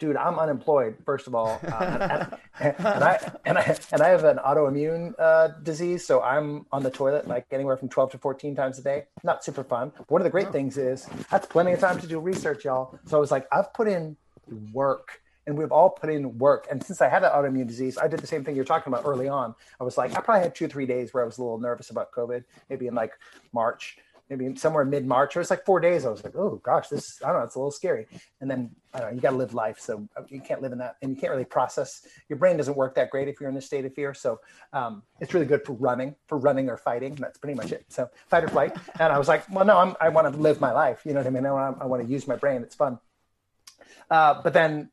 [0.00, 0.96] dude, I'm unemployed.
[1.04, 2.26] First of all, uh,
[2.58, 6.82] and, and, I and I and I have an autoimmune uh, disease, so I'm on
[6.82, 9.04] the toilet like anywhere from 12 to 14 times a day.
[9.22, 9.92] Not super fun.
[9.96, 12.98] But one of the great things is that's plenty of time to do research, y'all.
[13.06, 14.16] So I was like, I've put in
[14.72, 15.20] work.
[15.46, 16.68] And we've all put in work.
[16.70, 19.04] And since I had an autoimmune disease, I did the same thing you're talking about
[19.04, 19.54] early on.
[19.80, 21.58] I was like, I probably had two or three days where I was a little
[21.58, 23.14] nervous about COVID, maybe in like
[23.52, 23.98] March
[24.30, 25.34] maybe somewhere mid March.
[25.34, 26.06] It was like four days.
[26.06, 28.06] I was like, oh gosh, this I don't know, it's a little scary.
[28.40, 30.72] And then I don't know, you got to live life, so uh, you can't live
[30.72, 32.06] in that, and you can't really process.
[32.28, 34.14] Your brain doesn't work that great if you're in a state of fear.
[34.14, 34.40] So
[34.72, 37.16] um, it's really good for running, for running or fighting.
[37.16, 37.84] That's pretty much it.
[37.88, 38.76] So fight or flight.
[39.00, 41.00] And I was like, well, no, I'm, i want to live my life.
[41.04, 41.46] You know what I mean?
[41.46, 41.52] I
[41.86, 42.62] want, to use my brain.
[42.62, 42.98] It's fun.
[44.10, 44.90] Uh, but then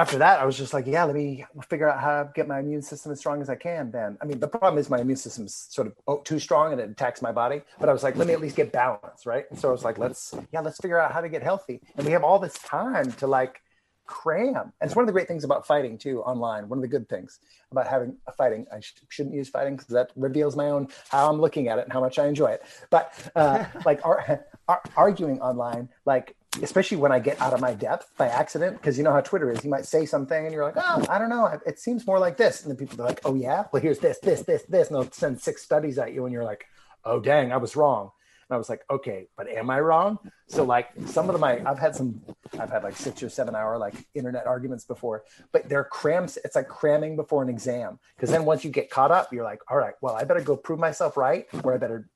[0.00, 2.60] after that, I was just like, yeah, let me figure out how to get my
[2.60, 3.90] immune system as strong as I can.
[3.90, 6.72] Then, I mean, the problem is my immune system is sort of oh, too strong
[6.72, 7.60] and it attacks my body.
[7.78, 9.44] But I was like, let me at least get balance, right?
[9.50, 11.82] And so I was like, let's, yeah, let's figure out how to get healthy.
[11.96, 13.60] And we have all this time to like
[14.06, 14.72] cram.
[14.80, 16.66] And it's one of the great things about fighting too online.
[16.70, 17.38] One of the good things
[17.70, 18.66] about having a fighting.
[18.72, 21.84] I sh- shouldn't use fighting because that reveals my own how I'm looking at it
[21.84, 22.62] and how much I enjoy it.
[22.88, 27.74] But uh, like ar- ar- arguing online, like especially when I get out of my
[27.74, 29.64] depth by accident, because you know how Twitter is.
[29.64, 31.46] You might say something and you're like, oh, I don't know.
[31.66, 32.62] It seems more like this.
[32.62, 34.88] And then people are like, oh, yeah, well, here's this, this, this, this.
[34.88, 36.66] And they'll send six studies at you and you're like,
[37.04, 38.10] oh, dang, I was wrong.
[38.48, 40.18] And I was like, okay, but am I wrong?
[40.48, 42.20] So like some of I, I've had some,
[42.58, 45.22] I've had like six or seven hour like internet arguments before,
[45.52, 46.36] but they're crams.
[46.44, 48.00] It's like cramming before an exam.
[48.18, 50.56] Cause then once you get caught up, you're like, all right, well, I better go
[50.56, 52.08] prove myself right or I better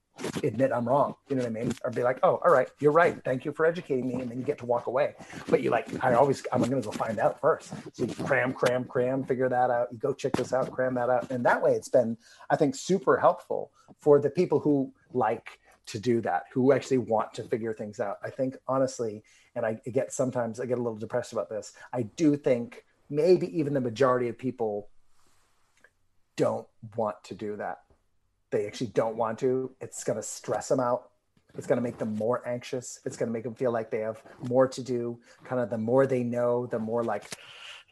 [0.43, 1.15] admit I'm wrong.
[1.29, 1.73] You know what I mean?
[1.85, 3.17] Or be like, oh, all right, you're right.
[3.25, 4.15] Thank you for educating me.
[4.15, 5.15] And then you get to walk away.
[5.49, 7.73] But you like, I always, I'm going to go find out first.
[7.93, 9.89] So you cram, cram, cram, figure that out.
[9.93, 11.31] You go check this out, cram that out.
[11.31, 12.17] And that way it's been,
[12.51, 17.35] I think, super helpful for the people who like to do that, who actually want
[17.35, 18.17] to figure things out.
[18.23, 19.23] I think, honestly,
[19.55, 21.73] and I get sometimes I get a little depressed about this.
[21.93, 24.89] I do think maybe even the majority of people
[26.37, 27.84] don't want to do that
[28.55, 31.11] they actually don't want to, it's going to stress them out.
[31.57, 33.01] It's going to make them more anxious.
[33.05, 35.19] It's going to make them feel like they have more to do.
[35.45, 37.25] Kind of the more they know, the more like,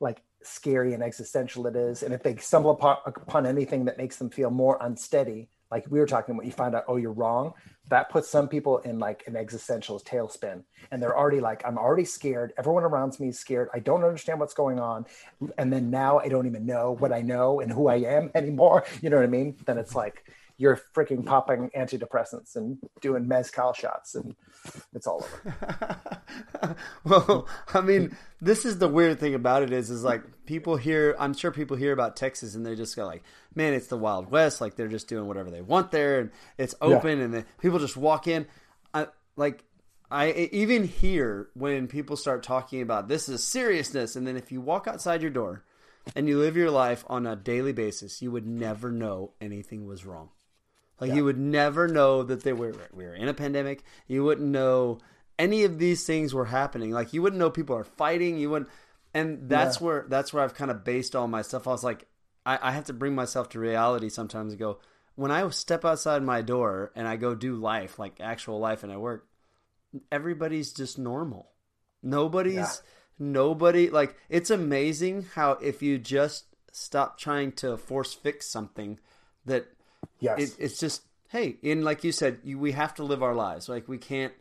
[0.01, 2.05] like scary and existential it is.
[2.05, 5.99] And if they stumble upon, upon anything that makes them feel more unsteady, like we
[5.99, 7.55] were talking about, you find out, oh, you're wrong.
[7.89, 10.63] That puts some people in like an existential tailspin.
[10.93, 12.53] And they're already like, I'm already scared.
[12.57, 13.69] Everyone around me is scared.
[13.75, 15.07] I don't understand what's going on.
[15.59, 18.85] And then now I don't even know what I know and who I am anymore.
[19.01, 19.57] You know what I mean?
[19.67, 20.25] Then it's like,
[20.59, 24.35] you're freaking popping antidepressants and doing mezcal shots and
[24.95, 26.77] it's all over.
[27.05, 31.17] well, I mean, this is the weird thing about it is, is like people hear,
[31.19, 33.23] I'm sure people hear about Texas and they just go like,
[33.55, 34.61] man, it's the Wild West.
[34.61, 37.25] Like they're just doing whatever they want there and it's open yeah.
[37.25, 38.47] and then people just walk in.
[38.95, 39.65] I, like,
[40.13, 44.15] I even hear when people start talking about this is seriousness.
[44.15, 45.65] And then if you walk outside your door
[46.15, 50.05] and you live your life on a daily basis, you would never know anything was
[50.05, 50.29] wrong.
[51.03, 51.17] Like yeah.
[51.17, 53.83] you would never know that they were we were in a pandemic.
[54.07, 54.99] You wouldn't know
[55.37, 56.93] any of these things were happening.
[56.93, 58.39] Like you wouldn't know people are fighting.
[58.39, 58.71] You wouldn't,
[59.13, 59.85] and that's yeah.
[59.85, 61.67] where that's where I've kind of based all my stuff.
[61.67, 62.07] I was like,
[62.47, 64.79] I, I have to bring myself to reality sometimes and go.
[65.17, 68.93] When I step outside my door and I go do life, like actual life, and
[68.93, 69.27] I work,
[70.13, 71.51] everybody's just normal.
[72.01, 72.69] Nobody's yeah.
[73.19, 79.01] nobody like it's amazing how if you just stop trying to force fix something
[79.47, 79.67] that
[80.21, 80.39] Yes.
[80.39, 83.69] It, it's just hey, and like you said, you, we have to live our lives.
[83.69, 84.33] Like we can't.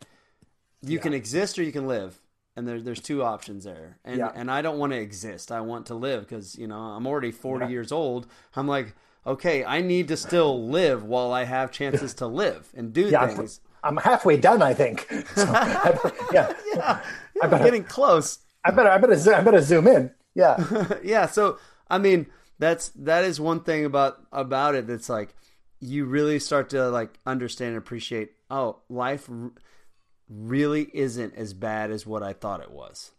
[0.84, 1.02] You yeah.
[1.02, 2.20] can exist or you can live,
[2.56, 3.98] and there's there's two options there.
[4.04, 4.32] And yeah.
[4.34, 5.52] and I don't want to exist.
[5.52, 7.70] I want to live because you know I'm already 40 yeah.
[7.70, 8.26] years old.
[8.56, 8.94] I'm like,
[9.26, 13.60] okay, I need to still live while I have chances to live and do things.
[13.84, 15.06] I'm halfway done, I think.
[15.34, 15.98] So, I,
[16.32, 17.00] yeah, yeah,
[17.42, 18.38] I'm better, getting close.
[18.64, 20.10] I better, I better, I better zoom in.
[20.34, 21.26] Yeah, yeah.
[21.26, 21.58] So
[21.88, 22.26] I mean,
[22.58, 24.86] that's that is one thing about about it.
[24.86, 25.34] That's like
[25.82, 29.50] you really start to like understand and appreciate oh life r-
[30.28, 33.10] really isn't as bad as what i thought it was.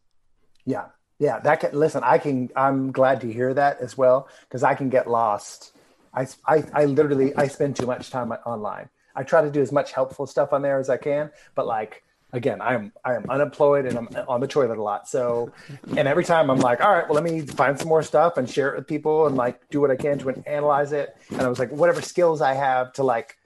[0.66, 0.86] Yeah.
[1.20, 4.74] Yeah that can listen i can i'm glad to hear that as well because i
[4.76, 5.76] can get lost.
[6.14, 8.90] I, I i literally i spend too much time online.
[9.16, 12.04] I try to do as much helpful stuff on there as i can but like
[12.34, 15.08] again, I'm I am unemployed and I'm on the toilet a lot.
[15.08, 15.52] So,
[15.96, 18.50] and every time I'm like, all right, well, let me find some more stuff and
[18.50, 21.16] share it with people and like do what I can to analyze it.
[21.30, 23.38] And I was like, whatever skills I have to like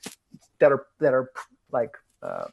[0.60, 1.30] that are that are
[1.72, 2.46] like uh,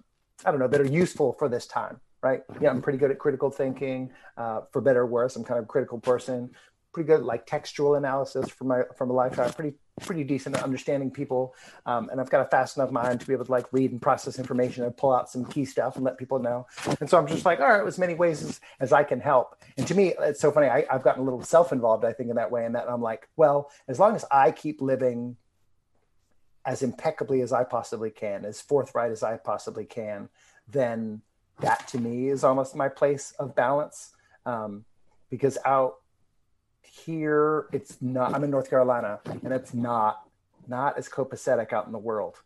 [0.45, 2.01] I don't know that are useful for this time.
[2.21, 2.43] Right?
[2.59, 4.11] Yeah, I'm pretty good at critical thinking.
[4.37, 6.51] Uh, for better or worse, I'm kind of a critical person
[6.95, 9.53] pretty good like textual analysis from my from a lifetime.
[9.53, 11.55] Pretty pretty decent at understanding people,
[11.87, 14.03] um, and I've got a fast enough mind to be able to like read and
[14.03, 16.67] process information and pull out some key stuff and let people know.
[17.01, 19.63] And so I'm just like, all right, as many ways as, as I can help.
[19.77, 20.67] And to me, it's so funny.
[20.67, 22.65] I, I've gotten a little self involved, I think, in that way.
[22.65, 25.37] And that I'm like, well, as long as I keep living
[26.67, 30.29] as impeccably as I possibly can, as forthright as I possibly can,
[30.67, 31.23] then
[31.61, 34.13] that to me is almost my place of balance.
[34.45, 34.85] Um,
[35.31, 35.97] because out
[36.85, 40.25] here it's not i'm in north carolina and it's not
[40.69, 42.37] not as copacetic out in the world.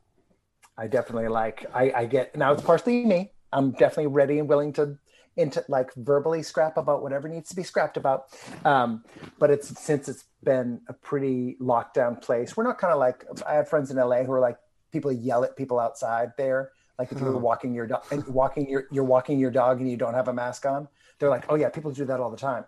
[0.77, 3.33] I definitely like i i get now it's partially me.
[3.53, 4.99] I'm definitely ready and willing to
[5.37, 8.25] into like verbally scrap about whatever needs to be scrapped about.
[8.65, 9.05] Um,
[9.39, 13.55] but it's since it's been a pretty lockdown place we're not kind of like i
[13.55, 14.57] have friends in la who are like
[14.93, 16.71] people yell at people outside there.
[16.99, 17.39] Like if you're oh.
[17.39, 20.33] walking your dog and walking your you're walking your dog and you don't have a
[20.33, 22.65] mask on they're like oh yeah people do that all the time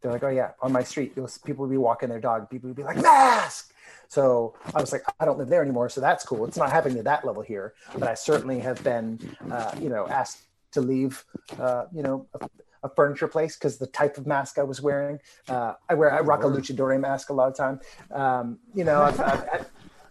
[0.00, 2.48] they're like, oh yeah, on my street, people would be walking their dog.
[2.50, 3.72] People would be like, mask.
[4.08, 6.46] So I was like, I don't live there anymore, so that's cool.
[6.46, 9.18] It's not happening to that level here, but I certainly have been,
[9.50, 10.42] uh, you know, asked
[10.72, 11.24] to leave,
[11.58, 12.48] uh, you know, a,
[12.84, 15.18] a furniture place because the type of mask I was wearing.
[15.48, 17.80] Uh, I wear I rock a luchador mask a lot of time.
[18.10, 19.44] Um, you know, I've, I've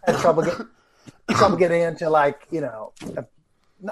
[0.04, 0.56] had, trouble get,
[1.30, 2.92] trouble getting into like, you know,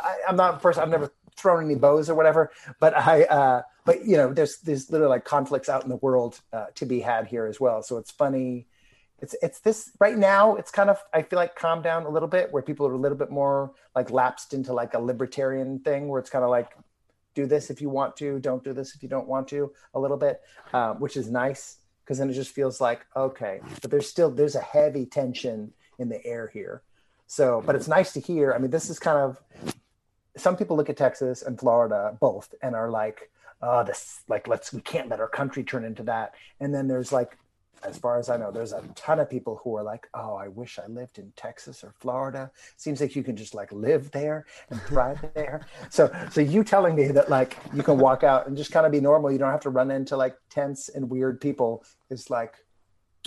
[0.03, 0.79] I, am not first.
[0.79, 3.25] I've never thrown any bows or whatever, but I.
[3.25, 6.85] Uh, but you know, there's there's literally like conflicts out in the world uh, to
[6.85, 7.83] be had here as well.
[7.83, 8.67] So it's funny.
[9.21, 10.57] It's it's this right now.
[10.57, 12.99] It's kind of I feel like calmed down a little bit, where people are a
[12.99, 16.73] little bit more like lapsed into like a libertarian thing, where it's kind of like
[17.35, 20.01] do this if you want to, don't do this if you don't want to, a
[20.01, 20.41] little bit,
[20.73, 23.61] um, which is nice because then it just feels like okay.
[23.83, 26.83] But there's still there's a heavy tension in the air here.
[27.29, 28.53] So, but it's nice to hear.
[28.53, 29.41] I mean, this is kind of
[30.37, 33.31] some people look at Texas and Florida both and are like,
[33.63, 36.35] oh, this like let's we can't let our country turn into that.
[36.61, 37.39] And then there's like,
[37.83, 40.49] as far as I know, there's a ton of people who are like, oh, I
[40.49, 42.51] wish I lived in Texas or Florida.
[42.77, 45.67] Seems like you can just like live there and thrive there.
[45.91, 48.93] So, so you telling me that like you can walk out and just kind of
[48.93, 52.55] be normal, you don't have to run into like tense and weird people is like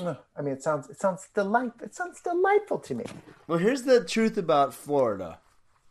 [0.02, 1.86] I mean, it sounds it sounds delightful.
[1.86, 3.04] It sounds delightful to me.
[3.48, 5.40] Well, here's the truth about Florida.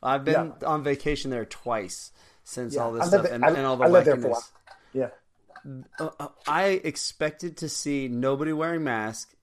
[0.02, 0.68] I've been yeah.
[0.68, 2.12] on vacation there twice
[2.44, 2.82] since yeah.
[2.82, 4.48] all this stuff and, and, all the I lived there for a while.
[4.92, 5.08] Yeah.
[5.98, 9.34] Uh, uh, I expected to see nobody wearing masks,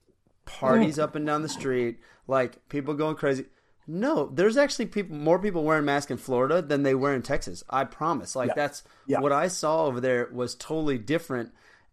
[0.44, 1.02] parties mm.
[1.02, 3.46] up and down the street, like people going crazy.
[3.86, 7.62] No, there's actually people more people wearing masks in Florida than they were in Texas.
[7.70, 8.34] I promise.
[8.34, 8.54] Like yeah.
[8.56, 11.52] that's what I saw over there was totally different.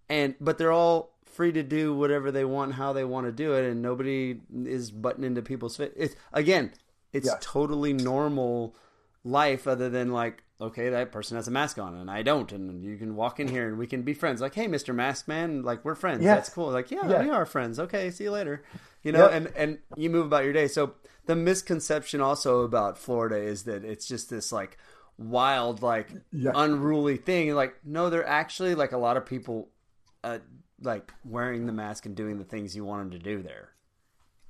[0.10, 3.54] And but they're all free to do whatever they want, how they want to do
[3.54, 5.92] it, and nobody is butting into people's face.
[5.96, 6.72] It's, again,
[7.14, 7.38] it's yeah.
[7.40, 8.76] totally normal
[9.24, 12.84] life, other than like, okay, that person has a mask on and I don't, and
[12.84, 14.42] you can walk in here and we can be friends.
[14.42, 16.24] Like, hey, Mister Mask Man, like we're friends.
[16.24, 16.36] Yes.
[16.36, 16.72] That's cool.
[16.72, 17.80] Like, yeah, yeah, we are friends.
[17.80, 18.64] Okay, see you later.
[19.04, 20.68] You know, and and you move about your day.
[20.68, 20.96] So
[21.26, 24.78] the misconception also about Florida is that it's just this like
[25.18, 26.52] wild, like yeah.
[26.56, 27.54] unruly thing.
[27.54, 29.70] Like, no, they're actually like a lot of people.
[30.24, 30.40] Uh,
[30.82, 33.70] like wearing the mask and doing the things you want him to do there.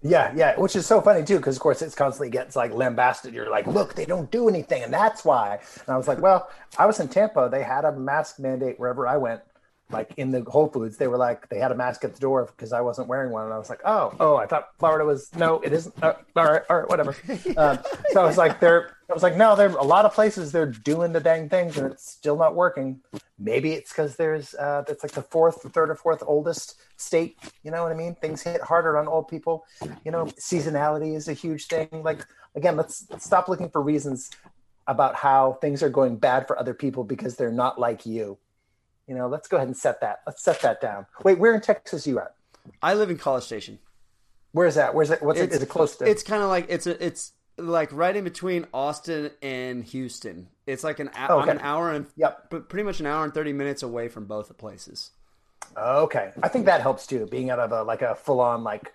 [0.03, 3.33] Yeah, yeah, which is so funny too, because of course it's constantly gets like lambasted.
[3.33, 5.59] You're like, look, they don't do anything, and that's why.
[5.79, 7.47] And I was like, well, I was in Tampa.
[7.49, 9.41] They had a mask mandate wherever I went,
[9.89, 12.45] like in the Whole Foods, they were like they had a mask at the door
[12.45, 15.33] because I wasn't wearing one, and I was like, oh, oh, I thought Florida was
[15.35, 15.95] no, it isn't.
[16.03, 17.15] Uh, all right, all right, whatever.
[17.57, 17.79] um,
[18.11, 20.65] so I was like, they're, I was like, no, there's a lot of places they're
[20.65, 22.99] doing the dang things, and it's still not working.
[23.37, 27.37] Maybe it's because there's uh, it's like the fourth, third, or fourth oldest state.
[27.61, 28.15] You know what I mean?
[28.15, 29.65] Things hit harder on old people.
[30.03, 31.89] You know, seasonality is a huge thing.
[31.91, 34.31] Like again, let's, let's stop looking for reasons
[34.87, 38.39] about how things are going bad for other people because they're not like you
[39.07, 40.21] you know, let's go ahead and set that.
[40.25, 41.05] Let's set that down.
[41.23, 42.35] Wait, where in Texas you at?
[42.81, 43.79] I live in College Station.
[44.53, 44.95] Where's that?
[44.95, 45.21] Where's it?
[45.21, 45.57] What's it's, it?
[45.57, 46.05] Is it close to?
[46.05, 50.47] It's kind of like it's a, it's like right in between Austin and Houston.
[50.65, 51.51] It's like an oh, okay.
[51.51, 52.49] An hour and yep.
[52.49, 55.11] pretty much an hour and thirty minutes away from both the places.
[55.77, 57.27] Okay, I think that helps too.
[57.29, 58.93] Being out of a like a full on like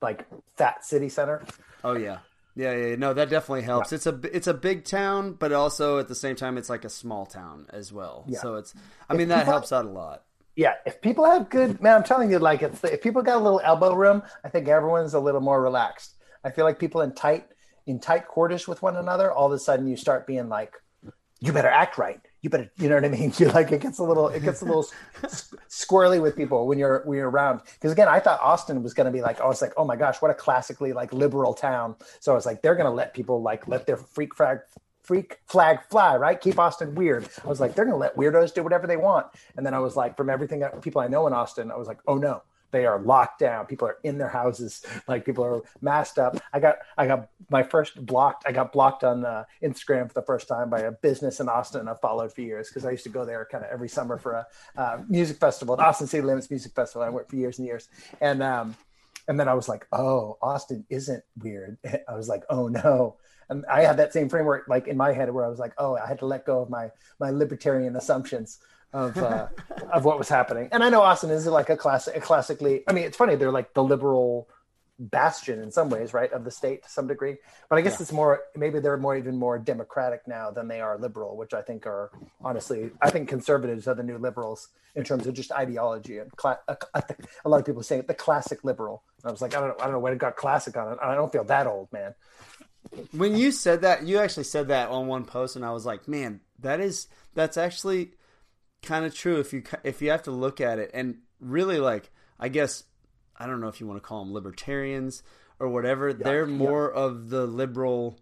[0.00, 0.26] like
[0.56, 1.44] fat city center.
[1.82, 2.18] Oh yeah,
[2.54, 3.92] yeah, yeah, no, that definitely helps.
[3.92, 3.96] Yeah.
[3.96, 6.90] It's a it's a big town, but also at the same time, it's like a
[6.90, 8.24] small town as well.
[8.28, 8.40] Yeah.
[8.40, 8.74] So it's,
[9.08, 10.22] I mean, that helps out a lot.
[10.56, 13.40] Yeah, if people have good, man, I'm telling you, like, it's if people got a
[13.40, 16.14] little elbow room, I think everyone's a little more relaxed.
[16.44, 17.48] I feel like people in tight
[17.86, 20.74] in tight quarters with one another, all of a sudden you start being like,
[21.40, 22.20] you better act right.
[22.40, 23.32] You better you know what i mean?
[23.38, 24.86] You're like it gets a little it gets a little
[25.68, 27.60] squirrely with people when you're when you're around.
[27.74, 29.96] Because again i thought austin was going to be like i was like oh my
[29.96, 31.96] gosh what a classically like liberal town.
[32.20, 34.58] So i was like they're going to let people like let their freak flag
[35.02, 36.40] freak flag fly right?
[36.40, 37.28] Keep austin weird.
[37.44, 39.26] I was like they're going to let weirdos do whatever they want.
[39.56, 41.88] And then i was like from everything that people i know in austin i was
[41.88, 42.42] like oh no
[42.74, 43.66] they are locked down.
[43.66, 44.84] People are in their houses.
[45.06, 46.38] Like people are masked up.
[46.52, 48.44] I got I got my first blocked.
[48.46, 51.88] I got blocked on uh, Instagram for the first time by a business in Austin
[51.88, 54.32] I've followed for years because I used to go there kind of every summer for
[54.32, 54.46] a
[54.80, 57.02] uh, music festival, the Austin City Limits Music Festival.
[57.02, 57.88] I went for years and years,
[58.20, 58.74] and um,
[59.28, 61.76] and then I was like, oh, Austin isn't weird.
[62.08, 63.16] I was like, oh no.
[63.50, 65.96] And I had that same framework like in my head where I was like, oh,
[65.96, 68.58] I had to let go of my my libertarian assumptions
[68.94, 69.48] of uh,
[69.92, 70.68] of what was happening.
[70.72, 72.84] And I know Austin is like a classic, a classically.
[72.88, 74.48] I mean, it's funny they're like the liberal
[74.98, 77.36] bastion in some ways, right, of the state to some degree.
[77.68, 78.02] But I guess yeah.
[78.02, 81.60] it's more maybe they're more even more democratic now than they are liberal, which I
[81.60, 86.18] think are honestly, I think conservatives are the new liberals in terms of just ideology
[86.18, 86.76] and cla- a,
[87.44, 89.02] a, lot of people say the classic liberal.
[89.22, 90.92] And I was like, I don't know, I don't know when it got classic on
[90.92, 90.98] it.
[91.02, 92.14] I don't feel that old, man.
[93.10, 96.06] When you said that, you actually said that on one post, and I was like,
[96.06, 98.12] man, that is that's actually
[98.84, 102.10] kind of true if you if you have to look at it and really like
[102.38, 102.84] I guess
[103.36, 105.22] I don't know if you want to call them libertarians
[105.58, 106.08] or whatever.
[106.10, 107.02] Yeah, They're more yeah.
[107.02, 108.18] of the liberal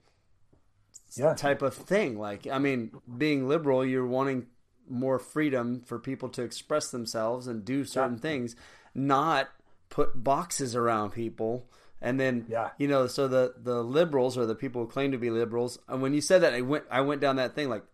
[1.16, 1.34] yeah.
[1.34, 2.18] type of thing.
[2.18, 4.46] Like I mean, being liberal, you're wanting
[4.88, 8.56] more freedom for people to express themselves and do certain things,
[8.94, 9.48] not
[9.88, 11.68] put boxes around people.
[12.00, 12.70] And then, yeah.
[12.78, 16.02] you know, so the the liberals or the people who claim to be liberals, and
[16.02, 17.84] when you said that, I went I went down that thing like,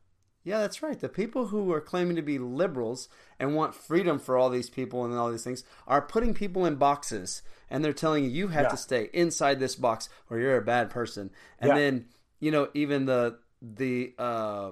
[0.49, 0.99] yeah, that's right.
[0.99, 5.05] The people who are claiming to be liberals and want freedom for all these people
[5.05, 8.64] and all these things are putting people in boxes and they're telling you you have
[8.64, 8.68] yeah.
[8.70, 11.30] to stay inside this box or you're a bad person.
[11.59, 11.74] And yeah.
[11.74, 12.07] then,
[12.40, 14.70] you know, even the the uh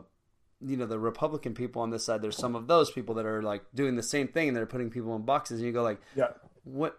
[0.65, 3.43] you know the Republican people on this side, there's some of those people that are
[3.43, 6.01] like doing the same thing and they're putting people in boxes and you go like,
[6.15, 6.29] yeah,
[6.65, 6.99] what?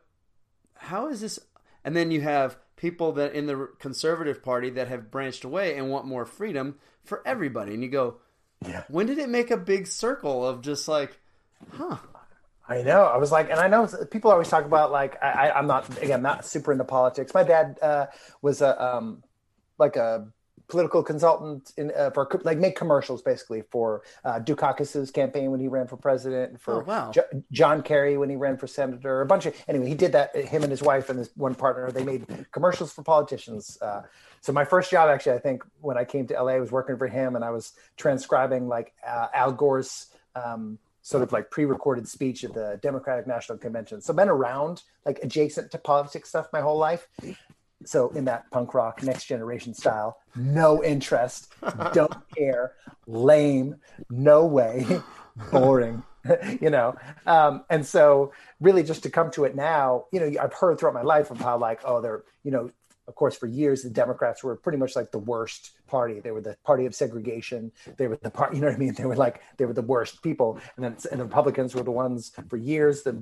[0.76, 1.40] How is this?
[1.84, 5.90] and then you have people that in the conservative party that have branched away and
[5.90, 7.74] want more freedom for everybody.
[7.74, 8.18] And you go,
[8.66, 8.84] Yeah.
[8.90, 11.20] when did it make a big circle of just like,
[11.72, 11.98] huh?
[12.68, 13.04] I know.
[13.04, 16.02] I was like, and I know people always talk about like I, I, I'm not
[16.02, 17.34] again not super into politics.
[17.34, 18.08] My dad uh,
[18.42, 19.24] was a um,
[19.78, 20.28] like a
[20.68, 25.68] political consultant in uh, for like make commercials basically for uh, Dukakis's campaign when he
[25.68, 27.12] ran for president, for Oh, wow.
[27.12, 29.88] Jo- John Kerry when he ran for senator, a bunch of anyway.
[29.88, 30.36] He did that.
[30.36, 33.78] Him and his wife and his one partner they made commercials for politicians.
[33.82, 34.02] Uh,
[34.42, 37.08] so my first job actually, I think when I came to LA, was working for
[37.08, 40.08] him, and I was transcribing like uh, Al Gore's.
[40.36, 44.02] Um, sort of like pre-recorded speech at the Democratic National Convention.
[44.02, 47.08] So I've been around like adjacent to politics stuff my whole life.
[47.86, 51.54] So in that punk rock next generation style, no interest,
[51.94, 52.74] don't care,
[53.06, 53.76] lame,
[54.10, 54.86] no way,
[55.52, 56.04] boring,
[56.62, 56.96] you know.
[57.26, 60.94] Um, and so really just to come to it now, you know, I've heard throughout
[60.94, 62.72] my life of how like, oh, they're, you know,
[63.08, 66.20] of course, for years the Democrats were pretty much like the worst party.
[66.20, 67.72] They were the party of segregation.
[67.98, 68.94] They were the part, you know what I mean?
[68.98, 71.92] They were like they were the worst people, and then and the Republicans were the
[71.92, 73.16] ones for years that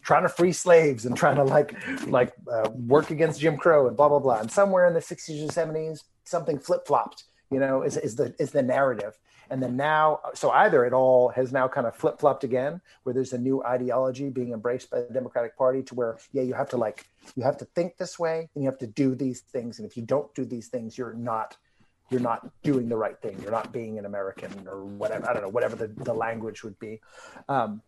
[0.00, 1.74] trying to free slaves and trying to like
[2.06, 4.40] like uh, work against Jim Crow and blah blah blah.
[4.40, 7.24] And somewhere in the '60s or '70s, something flip flopped.
[7.50, 9.18] You know, is is the is the narrative.
[9.50, 13.14] And then now, so either it all has now kind of flip flopped again, where
[13.14, 16.68] there's a new ideology being embraced by the Democratic Party to where, yeah, you have
[16.68, 19.78] to like, you have to think this way and you have to do these things.
[19.78, 21.56] And if you don't do these things, you're not,
[22.10, 23.38] you're not doing the right thing.
[23.40, 25.26] You're not being an American or whatever.
[25.26, 27.00] I don't know, whatever the, the language would be.
[27.48, 27.80] Um,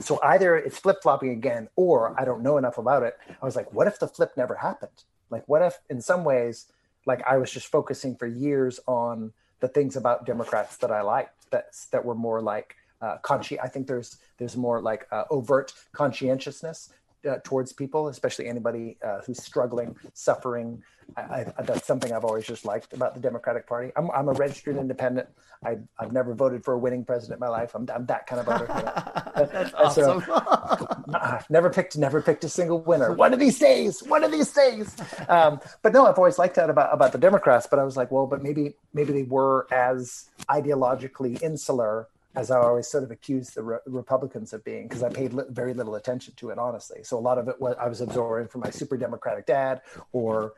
[0.00, 3.16] so either it's flip flopping again, or I don't know enough about it.
[3.40, 5.04] I was like, what if the flip never happened?
[5.30, 6.66] Like, what if in some ways,
[7.08, 11.50] like I was just focusing for years on the things about Democrats that I liked
[11.50, 13.58] that that were more like uh, consci.
[13.60, 16.90] I think there's there's more like uh, overt conscientiousness
[17.28, 20.82] uh, towards people, especially anybody uh, who's struggling, suffering.
[21.16, 23.92] I, I, that's something I've always just liked about the Democratic Party.
[23.96, 25.28] I'm, I'm a registered independent.
[25.64, 27.74] I, I've never voted for a winning president in my life.
[27.74, 28.66] I'm, I'm that kind of voter.
[29.34, 31.04] That's so- awesome.
[31.14, 34.50] uh, never picked never picked a single winner one of these days one of these
[34.50, 34.96] days
[35.28, 38.10] um, but no i've always liked that about about the democrats but i was like
[38.10, 42.08] well but maybe maybe they were as ideologically insular
[42.38, 45.44] as i always sort of accused the Re- republicans of being because i paid li-
[45.50, 48.48] very little attention to it honestly so a lot of it was i was absorbing
[48.48, 49.80] from my super democratic dad
[50.12, 50.54] or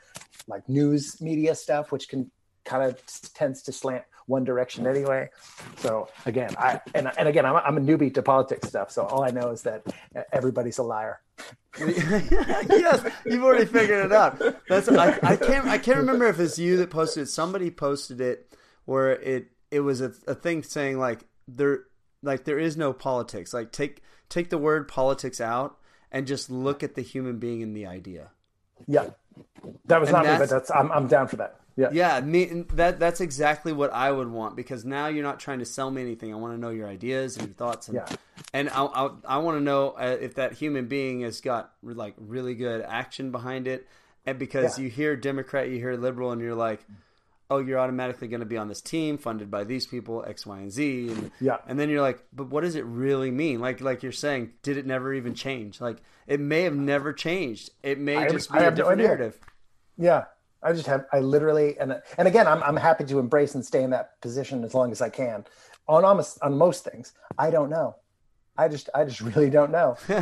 [0.46, 2.30] like news media stuff which can
[2.64, 3.00] kind of
[3.34, 5.28] tends to slant one direction anyway.
[5.78, 8.90] So again, I and, and again, I'm, a- I'm a newbie to politics stuff.
[8.92, 9.82] So all I know is that
[10.32, 11.20] everybody's a liar.
[11.80, 14.40] yes, you've already figured it out.
[14.68, 17.26] That's I, I can't I can't remember if it's you that posted it.
[17.26, 18.52] Somebody posted it
[18.84, 21.24] where it it was a, a thing saying like
[21.56, 21.84] there
[22.22, 23.52] like there is no politics.
[23.54, 25.76] Like take take the word politics out
[26.12, 28.30] and just look at the human being and the idea.
[28.86, 29.10] Yeah,
[29.86, 31.56] that was And not me, but that's- I'm I'm down for that.
[31.76, 35.60] Yeah, Yeah, me that that's exactly what I would want because now you're not trying
[35.60, 36.32] to sell me anything.
[36.32, 38.16] I want to know your ideas and your thoughts, and Yeah.
[38.52, 42.14] and I I, I want to know uh, if that human being has got like
[42.18, 43.86] really good action behind it,
[44.26, 44.84] and because Yeah.
[44.84, 46.84] you hear Democrat, you hear liberal, and you're like,
[47.50, 50.58] oh, you're automatically going to be on this team funded by these people, X, Y,
[50.58, 51.58] and Z, and Yeah.
[51.66, 53.60] and then you're like, but what does it really mean?
[53.60, 55.80] Like like you're saying, did it never even change?
[55.80, 57.70] Like it may have never changed.
[57.82, 59.38] It may I just I be a have no different narrative.
[59.98, 60.24] yeah.
[60.62, 63.82] I just have I literally and and again I'm I'm happy to embrace and stay
[63.82, 65.46] in that position as long as I can.
[65.88, 67.96] On almost on most things, I don't know.
[68.58, 69.96] I just I just really don't know.
[70.10, 70.14] I,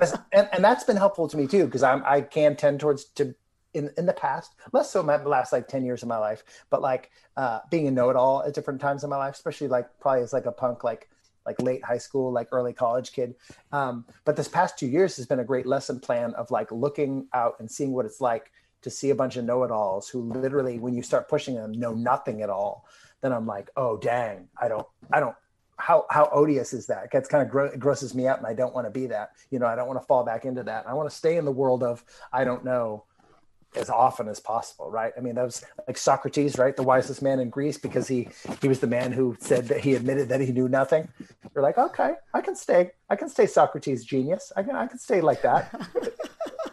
[0.00, 3.04] I, and, and that's been helpful to me too because I'm I can tend towards
[3.16, 3.34] to
[3.74, 6.82] in in the past less so my last like 10 years of my life but
[6.82, 10.32] like uh being a know-it-all at different times in my life especially like probably as
[10.32, 11.08] like a punk like
[11.46, 13.34] like late high school like early college kid
[13.72, 17.26] um but this past two years has been a great lesson plan of like looking
[17.32, 18.50] out and seeing what it's like
[18.82, 22.42] to see a bunch of know-it-alls who literally when you start pushing them know nothing
[22.42, 22.86] at all
[23.20, 25.36] then i'm like oh dang i don't i don't
[25.80, 27.10] how how odious is that?
[27.10, 29.32] Gets kind of gro- grosses me out, and I don't want to be that.
[29.50, 30.86] You know, I don't want to fall back into that.
[30.86, 33.04] I want to stay in the world of I don't know
[33.76, 35.12] as often as possible, right?
[35.16, 36.76] I mean, that was like Socrates, right?
[36.76, 38.28] The wisest man in Greece because he
[38.60, 41.08] he was the man who said that he admitted that he knew nothing.
[41.54, 44.52] You're like, okay, I can stay, I can stay Socrates genius.
[44.56, 45.72] I can I can stay like that.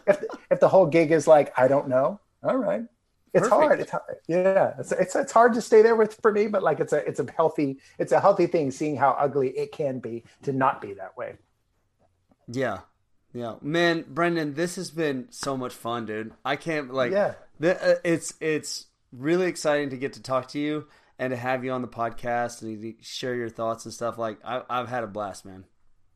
[0.08, 2.84] if the, if the whole gig is like I don't know, all right.
[3.34, 3.62] It's Perfect.
[3.62, 3.80] hard.
[3.82, 4.16] It's hard.
[4.28, 7.08] Yeah, it's, it's it's hard to stay there with for me, but like it's a
[7.08, 10.82] it's a healthy it's a healthy thing seeing how ugly it can be to not
[10.82, 11.36] be that way.
[12.48, 12.80] Yeah.
[13.38, 13.56] Yeah.
[13.62, 16.34] Man, Brendan, this has been so much fun, dude.
[16.44, 17.34] I can't like Yeah.
[17.60, 20.88] the, uh, it's it's really exciting to get to talk to you
[21.20, 24.40] and to have you on the podcast and to share your thoughts and stuff like
[24.44, 25.66] I I've had a blast, man.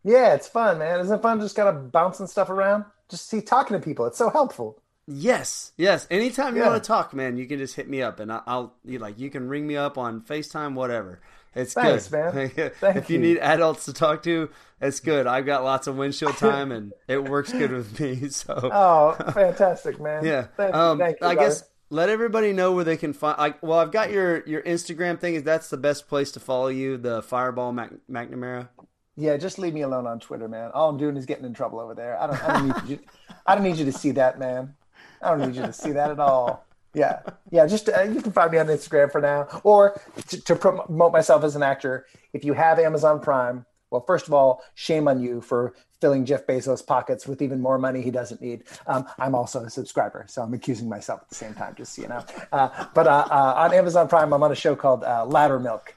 [0.03, 0.99] Yeah, it's fun, man.
[0.99, 2.85] Isn't it fun just kind of bouncing stuff around?
[3.07, 4.07] Just see talking to people.
[4.07, 4.81] It's so helpful.
[5.07, 6.07] Yes, yes.
[6.10, 6.69] Anytime you Yeah.
[6.69, 9.30] want to talk, man, you can just hit me up, and I'll you like you
[9.30, 11.22] can ring me up on Facetime, whatever.
[11.53, 12.52] It's Thanks, good, man.
[12.95, 13.22] if you you.
[13.22, 14.49] need adults to talk to,
[14.80, 15.28] it's good.
[15.28, 18.30] I've got lots of windshield time, and it works good with me.
[18.30, 20.23] So Oh, fantastic, man.
[20.26, 20.48] yeah.
[20.56, 21.49] Thank, um, thank you, I brother.
[21.49, 23.36] guess let everybody know where they can find.
[23.38, 25.36] I, well, I've got your your Instagram thing.
[25.36, 26.98] Is that's the best place to follow you?
[26.98, 28.69] The Fireball Mac, McNamara.
[29.18, 30.72] Yeah, just leave me alone on Twitter, man.
[30.73, 32.18] All I'm doing is getting in trouble over there.
[32.19, 32.44] I don't.
[32.45, 32.99] I don't need you.
[33.45, 34.73] I don't need you to see that, man.
[35.22, 36.65] I don't need you to see that at all.
[36.93, 37.65] Yeah, yeah.
[37.68, 41.43] Just uh, you can find me on Instagram for now, or to, to promote myself
[41.43, 42.05] as an actor.
[42.34, 46.45] If you have Amazon Prime, well, first of all, shame on you for filling Jeff
[46.47, 48.63] Bezos' pockets with even more money he doesn't need.
[48.88, 52.01] Um, I'm also a subscriber, so I'm accusing myself at the same time, just so
[52.01, 52.26] you know.
[52.51, 55.89] Uh, but uh, uh, on Amazon Prime, I'm on a show called uh, Loudermilk.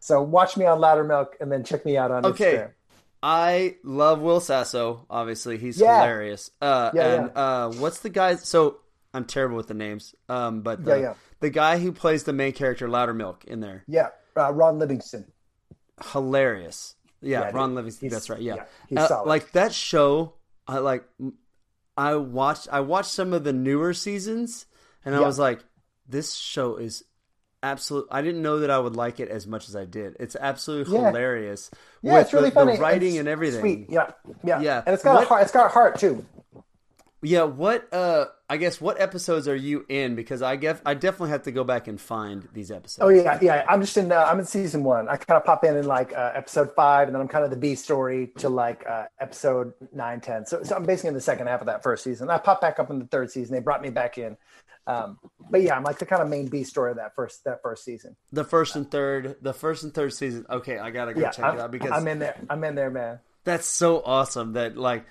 [0.00, 2.54] So watch me on Loudermilk, and then check me out on Okay.
[2.54, 2.70] Instagram.
[3.22, 5.04] I love Will Sasso.
[5.10, 5.96] Obviously, he's Yeah.
[5.96, 6.50] hilarious.
[6.62, 8.36] Uh, Yeah, and uh, what's the guy?
[8.36, 8.78] So
[9.14, 10.14] I'm terrible with the names.
[10.28, 11.14] Um, but the, Yeah, yeah.
[11.40, 15.32] the guy who plays the main character, Loudermilk, in there, Yeah, uh, Ron Livingston.
[16.12, 16.94] hilarious.
[17.20, 17.76] Yeah, Yeah, Ron dude.
[17.76, 18.08] Livingston.
[18.10, 18.40] That's right.
[18.40, 19.28] Yeah, yeah, he's Uh, solid.
[19.28, 20.34] like that show.
[20.66, 21.04] I like.
[21.96, 22.68] I watched.
[22.70, 24.66] I watched some of the newer seasons,
[25.04, 25.64] and I was like,
[26.06, 27.02] "This show is
[27.62, 30.16] absolute." I didn't know that I would like it as much as I did.
[30.20, 31.06] It's absolutely Yeah.
[31.08, 31.70] hilarious.
[32.02, 32.76] Yeah, with it's really the, funny.
[32.76, 33.60] The writing It's and everything.
[33.60, 33.86] Sweet.
[33.90, 34.12] Yeah,
[34.44, 34.82] yeah, Yeah.
[34.86, 35.42] And it's got What- a heart.
[35.42, 36.24] It's got a heart too.
[37.22, 41.30] Yeah, what uh I guess what episodes are you in because I guess I definitely
[41.30, 43.04] have to go back and find these episodes.
[43.04, 43.64] Oh yeah, yeah.
[43.68, 44.10] I'm just in.
[44.10, 45.06] Uh, I'm in season one.
[45.08, 47.50] I kind of pop in in like uh, episode five, and then I'm kind of
[47.50, 50.46] the B story to like uh, episode nine, ten.
[50.46, 52.30] So, so I'm basically in the second half of that first season.
[52.30, 53.54] I pop back up in the third season.
[53.54, 54.38] They brought me back in.
[54.86, 55.18] Um,
[55.50, 57.84] but yeah, I'm like the kind of main B story of that first that first
[57.84, 58.16] season.
[58.32, 60.46] The first and third, the first and third season.
[60.48, 62.40] Okay, I gotta go Yeah, check I'm, it out because I'm in there.
[62.48, 63.18] I'm in there, man.
[63.44, 65.04] that's so awesome that like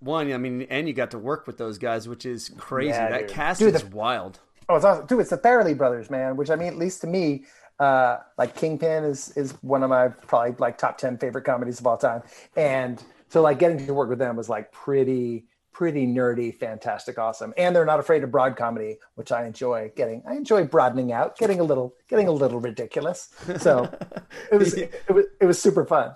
[0.00, 2.90] one, I mean, and you got to work with those guys, which is crazy.
[2.90, 3.30] Yeah, that dude.
[3.30, 4.40] cast Dude, is the- wild.
[4.68, 5.20] Oh, it's awesome, dude.
[5.20, 6.36] It's the Farrelly brothers, man.
[6.36, 7.44] Which I mean, at least to me,
[7.80, 11.86] uh, like Kingpin is is one of my probably like top ten favorite comedies of
[11.86, 12.22] all time.
[12.56, 17.52] And so, like, getting to work with them was like pretty pretty nerdy, fantastic, awesome.
[17.58, 20.22] And they're not afraid of broad comedy, which I enjoy getting.
[20.24, 23.28] I enjoy broadening out, getting a little getting a little ridiculous.
[23.58, 23.90] So
[24.52, 26.14] it was it was it was super fun.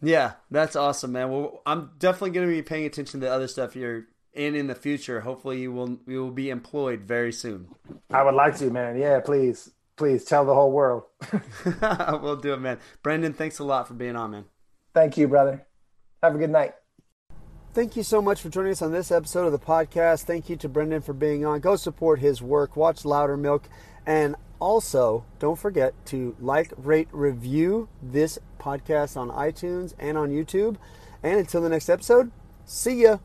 [0.00, 1.30] Yeah, that's awesome, man.
[1.30, 4.68] Well, I'm definitely going to be paying attention to the other stuff you're in in
[4.68, 5.20] the future.
[5.20, 7.68] Hopefully, you will you will be employed very soon.
[8.10, 8.96] I would like to, man.
[8.98, 11.04] Yeah, please, please tell the whole world.
[12.22, 12.78] we'll do it, man.
[13.02, 14.44] Brendan, thanks a lot for being on, man.
[14.94, 15.66] Thank you, brother.
[16.22, 16.74] Have a good night.
[17.74, 20.24] Thank you so much for joining us on this episode of the podcast.
[20.24, 21.60] Thank you to Brendan for being on.
[21.60, 23.64] Go support his work, watch Loudermilk,
[24.06, 30.76] and also don't forget to like, rate, review this podcast on iTunes and on YouTube.
[31.22, 32.30] And until the next episode,
[32.64, 33.18] see ya.